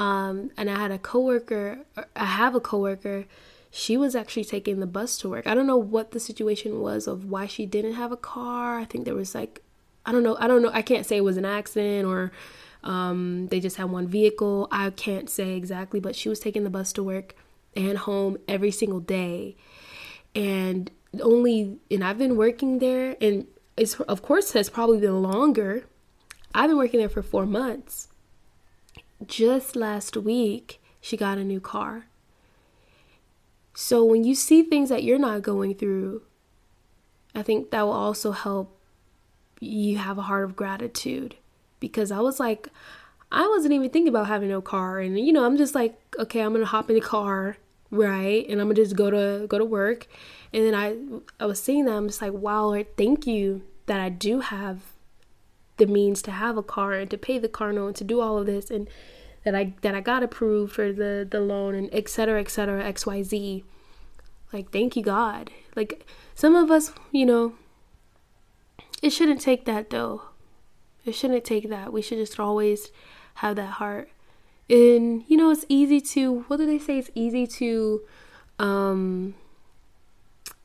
um, 0.00 0.50
and 0.56 0.68
i 0.70 0.78
had 0.78 0.90
a 0.90 0.98
coworker 0.98 1.78
i 2.16 2.24
have 2.24 2.54
a 2.54 2.60
coworker 2.60 3.24
she 3.70 3.96
was 3.96 4.16
actually 4.16 4.44
taking 4.44 4.80
the 4.80 4.86
bus 4.86 5.16
to 5.18 5.28
work. 5.28 5.46
I 5.46 5.54
don't 5.54 5.66
know 5.66 5.76
what 5.76 6.10
the 6.10 6.20
situation 6.20 6.80
was 6.80 7.06
of 7.06 7.26
why 7.26 7.46
she 7.46 7.66
didn't 7.66 7.94
have 7.94 8.10
a 8.10 8.16
car. 8.16 8.78
I 8.78 8.84
think 8.84 9.04
there 9.04 9.14
was 9.14 9.34
like, 9.34 9.62
I 10.04 10.12
don't 10.12 10.24
know, 10.24 10.36
I 10.40 10.48
don't 10.48 10.62
know, 10.62 10.72
I 10.72 10.82
can't 10.82 11.06
say 11.06 11.18
it 11.18 11.24
was 11.24 11.36
an 11.36 11.44
accident 11.44 12.06
or 12.06 12.32
um, 12.82 13.46
they 13.48 13.60
just 13.60 13.76
had 13.76 13.90
one 13.90 14.08
vehicle. 14.08 14.66
I 14.72 14.90
can't 14.90 15.30
say 15.30 15.54
exactly, 15.56 16.00
but 16.00 16.16
she 16.16 16.28
was 16.28 16.40
taking 16.40 16.64
the 16.64 16.70
bus 16.70 16.92
to 16.94 17.02
work 17.02 17.36
and 17.76 17.96
home 17.98 18.38
every 18.48 18.72
single 18.72 19.00
day. 19.00 19.56
And 20.34 20.90
only, 21.20 21.78
and 21.90 22.02
I've 22.02 22.18
been 22.18 22.36
working 22.36 22.78
there, 22.78 23.16
and 23.20 23.46
it's, 23.76 23.98
of 24.00 24.22
course, 24.22 24.52
has 24.52 24.70
probably 24.70 24.98
been 24.98 25.22
longer. 25.22 25.84
I've 26.54 26.70
been 26.70 26.78
working 26.78 27.00
there 27.00 27.08
for 27.08 27.22
four 27.22 27.46
months. 27.46 28.08
Just 29.26 29.76
last 29.76 30.16
week, 30.16 30.80
she 31.00 31.16
got 31.16 31.38
a 31.38 31.44
new 31.44 31.60
car. 31.60 32.06
So 33.74 34.04
when 34.04 34.24
you 34.24 34.34
see 34.34 34.62
things 34.62 34.88
that 34.88 35.04
you're 35.04 35.18
not 35.18 35.42
going 35.42 35.74
through, 35.74 36.22
I 37.34 37.42
think 37.42 37.70
that 37.70 37.82
will 37.82 37.92
also 37.92 38.32
help 38.32 38.76
you 39.60 39.98
have 39.98 40.18
a 40.18 40.22
heart 40.22 40.44
of 40.44 40.56
gratitude. 40.56 41.36
Because 41.78 42.10
I 42.10 42.20
was 42.20 42.40
like, 42.40 42.68
I 43.32 43.46
wasn't 43.46 43.72
even 43.74 43.90
thinking 43.90 44.08
about 44.08 44.26
having 44.26 44.48
no 44.48 44.60
car, 44.60 44.98
and 44.98 45.18
you 45.18 45.32
know, 45.32 45.44
I'm 45.44 45.56
just 45.56 45.74
like, 45.74 45.98
okay, 46.18 46.40
I'm 46.40 46.52
gonna 46.52 46.66
hop 46.66 46.90
in 46.90 46.96
the 46.96 47.00
car, 47.00 47.56
right, 47.90 48.46
and 48.48 48.60
I'm 48.60 48.66
gonna 48.66 48.74
just 48.74 48.96
go 48.96 49.10
to 49.10 49.46
go 49.46 49.56
to 49.56 49.64
work, 49.64 50.08
and 50.52 50.66
then 50.66 50.74
I 50.74 50.96
I 51.42 51.46
was 51.46 51.62
seeing 51.62 51.84
that 51.84 51.92
I'm 51.92 52.08
just 52.08 52.20
like, 52.20 52.32
wow, 52.32 52.66
Lord, 52.66 52.96
thank 52.96 53.26
you 53.26 53.62
that 53.86 54.00
I 54.00 54.08
do 54.08 54.40
have 54.40 54.80
the 55.80 55.86
means 55.86 56.22
to 56.22 56.30
have 56.30 56.56
a 56.56 56.62
car 56.62 56.92
and 56.92 57.10
to 57.10 57.18
pay 57.18 57.38
the 57.38 57.48
car 57.48 57.72
note 57.72 57.86
and 57.88 57.96
to 57.96 58.04
do 58.04 58.20
all 58.20 58.38
of 58.38 58.46
this, 58.46 58.70
and 58.70 58.88
that 59.44 59.54
I 59.56 59.72
that 59.80 59.94
I 59.94 60.00
got 60.00 60.22
approved 60.22 60.72
for 60.72 60.92
the 60.92 61.26
the 61.28 61.40
loan 61.40 61.74
and 61.74 61.88
et 61.92 62.08
cetera, 62.08 62.38
et 62.40 62.50
cetera, 62.50 62.84
X 62.84 63.06
Y 63.06 63.22
Z. 63.22 63.64
Like 64.52 64.70
thank 64.70 64.94
you 64.94 65.02
God. 65.02 65.50
Like 65.74 66.06
some 66.34 66.54
of 66.54 66.70
us, 66.70 66.92
you 67.10 67.26
know, 67.26 67.54
it 69.02 69.10
shouldn't 69.10 69.40
take 69.40 69.64
that 69.64 69.90
though. 69.90 70.22
It 71.04 71.14
shouldn't 71.14 71.44
take 71.44 71.68
that. 71.70 71.92
We 71.92 72.02
should 72.02 72.18
just 72.18 72.38
always 72.38 72.92
have 73.36 73.56
that 73.56 73.74
heart. 73.80 74.10
And 74.68 75.24
you 75.26 75.36
know, 75.36 75.50
it's 75.50 75.64
easy 75.68 76.00
to 76.00 76.42
what 76.48 76.58
do 76.58 76.66
they 76.66 76.78
say? 76.78 76.98
It's 76.98 77.10
easy 77.14 77.46
to 77.46 78.02
um 78.58 79.34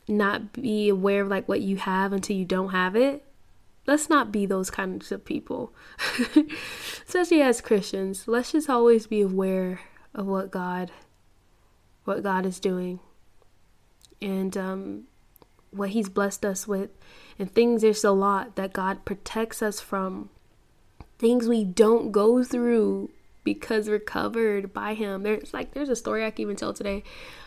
not 0.08 0.54
be 0.54 0.90
aware 0.90 1.22
of 1.22 1.30
like 1.30 1.48
what 1.48 1.62
you 1.62 1.78
have 1.78 2.12
until 2.12 2.36
you 2.36 2.46
don't 2.46 2.70
have 2.70 2.96
it 2.96 3.24
let's 3.88 4.10
not 4.10 4.32
be 4.32 4.46
those 4.46 4.70
kinds 4.70 5.12
of 5.12 5.26
people. 5.26 5.74
Especially 7.08 7.42
as 7.42 7.62
Christians, 7.62 8.28
let's 8.28 8.52
just 8.52 8.70
always 8.70 9.08
be 9.08 9.22
aware 9.22 9.82
of 10.14 10.26
what 10.26 10.52
God 10.52 10.92
what 12.06 12.22
God 12.22 12.46
is 12.46 12.60
doing 12.60 13.00
and 14.22 14.56
um, 14.56 15.04
what 15.72 15.90
he's 15.90 16.08
blessed 16.08 16.46
us 16.46 16.68
with 16.68 16.92
and 17.40 17.52
things 17.52 17.82
there's 17.82 18.04
a 18.04 18.12
lot 18.12 18.56
that 18.56 18.74
God 18.74 19.06
protects 19.06 19.62
us 19.62 19.82
from. 19.82 20.30
Things 21.18 21.48
we 21.48 21.64
don't 21.64 22.12
go 22.12 22.44
through 22.44 23.10
because 23.44 23.90
we're 23.90 24.00
covered 24.00 24.72
by 24.72 24.94
him. 24.94 25.24
There's 25.24 25.54
like 25.54 25.74
there's 25.74 25.90
a 25.90 25.96
story 25.96 26.26
I 26.26 26.32
can 26.32 26.44
even 26.44 26.56
tell 26.56 26.74
today 26.74 27.04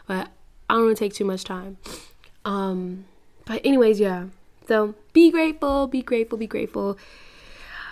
but 0.07 0.29
I 0.69 0.75
don't 0.75 0.87
want 0.87 0.97
to 0.97 1.05
take 1.05 1.15
too 1.15 1.25
much 1.25 1.45
time. 1.45 1.79
Um 2.45 3.07
but 3.45 3.61
anyways 3.65 4.01
yeah 4.01 4.27
so 4.69 4.95
be 5.15 5.31
grateful, 5.31 5.87
be 5.87 6.03
grateful, 6.03 6.37
be 6.39 6.47
grateful. 6.47 6.99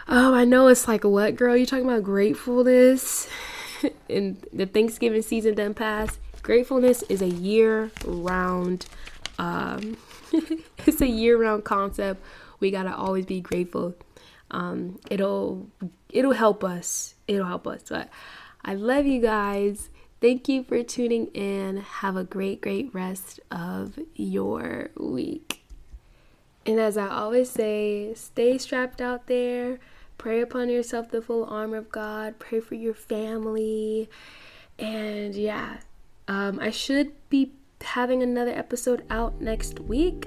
Oh, 0.08 0.34
I 0.34 0.44
know 0.44 0.68
it's 0.68 0.86
like, 0.86 1.04
what, 1.04 1.34
girl? 1.34 1.56
You 1.56 1.66
talking 1.66 1.86
about 1.86 2.04
gratefulness? 2.04 3.28
and 4.10 4.36
the 4.52 4.66
Thanksgiving 4.66 5.22
season 5.22 5.54
done 5.54 5.74
pass. 5.74 6.18
Gratefulness 6.42 7.02
is 7.08 7.22
a 7.22 7.28
year 7.28 7.90
round, 8.04 8.86
um, 9.38 9.96
it's 10.86 11.00
a 11.00 11.08
year 11.08 11.40
round 11.40 11.64
concept. 11.64 12.22
We 12.60 12.70
gotta 12.70 12.94
always 12.94 13.26
be 13.26 13.40
grateful. 13.40 13.94
Um, 14.50 15.00
it'll 15.10 15.66
it'll 16.08 16.32
help 16.32 16.62
us. 16.62 17.14
It'll 17.26 17.46
help 17.46 17.66
us. 17.66 17.82
But 17.88 18.08
I 18.64 18.74
love 18.74 19.06
you 19.06 19.20
guys. 19.20 19.88
Thank 20.20 20.48
you 20.48 20.62
for 20.62 20.82
tuning 20.82 21.26
in. 21.28 21.78
Have 21.78 22.16
a 22.16 22.24
great, 22.24 22.60
great 22.60 22.94
rest 22.94 23.40
of 23.50 23.98
your 24.14 24.90
week. 24.96 25.65
And 26.66 26.81
as 26.81 26.96
I 26.96 27.09
always 27.09 27.48
say, 27.48 28.12
stay 28.14 28.59
strapped 28.59 29.00
out 29.00 29.29
there. 29.29 29.79
Pray 30.18 30.40
upon 30.40 30.68
yourself 30.68 31.11
the 31.11 31.22
full 31.22 31.44
armor 31.44 31.76
of 31.76 31.92
God. 31.92 32.38
Pray 32.38 32.61
for 32.61 32.74
your 32.74 32.94
family. 32.94 34.11
And 34.78 35.34
yeah, 35.34 35.78
um, 36.26 36.59
I 36.61 36.70
should 36.70 37.12
be 37.30 37.53
having 37.80 38.22
another 38.22 38.51
episode 38.51 39.05
out 39.11 39.40
next 39.40 39.78
week. 39.80 40.26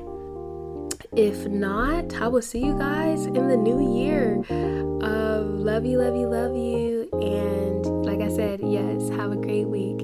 If 1.15 1.47
not, 1.47 2.13
I 2.13 2.27
will 2.27 2.41
see 2.41 2.59
you 2.59 2.77
guys 2.77 3.25
in 3.25 3.47
the 3.47 3.57
new 3.57 3.97
year. 3.97 4.43
Uh, 4.49 5.41
love 5.41 5.85
you, 5.85 5.99
love 5.99 6.15
you, 6.15 6.27
love 6.27 6.55
you. 6.55 7.09
And 7.13 8.05
like 8.05 8.21
I 8.21 8.33
said, 8.33 8.61
yes, 8.63 9.09
have 9.09 9.31
a 9.31 9.35
great 9.35 9.65
week. 9.65 10.01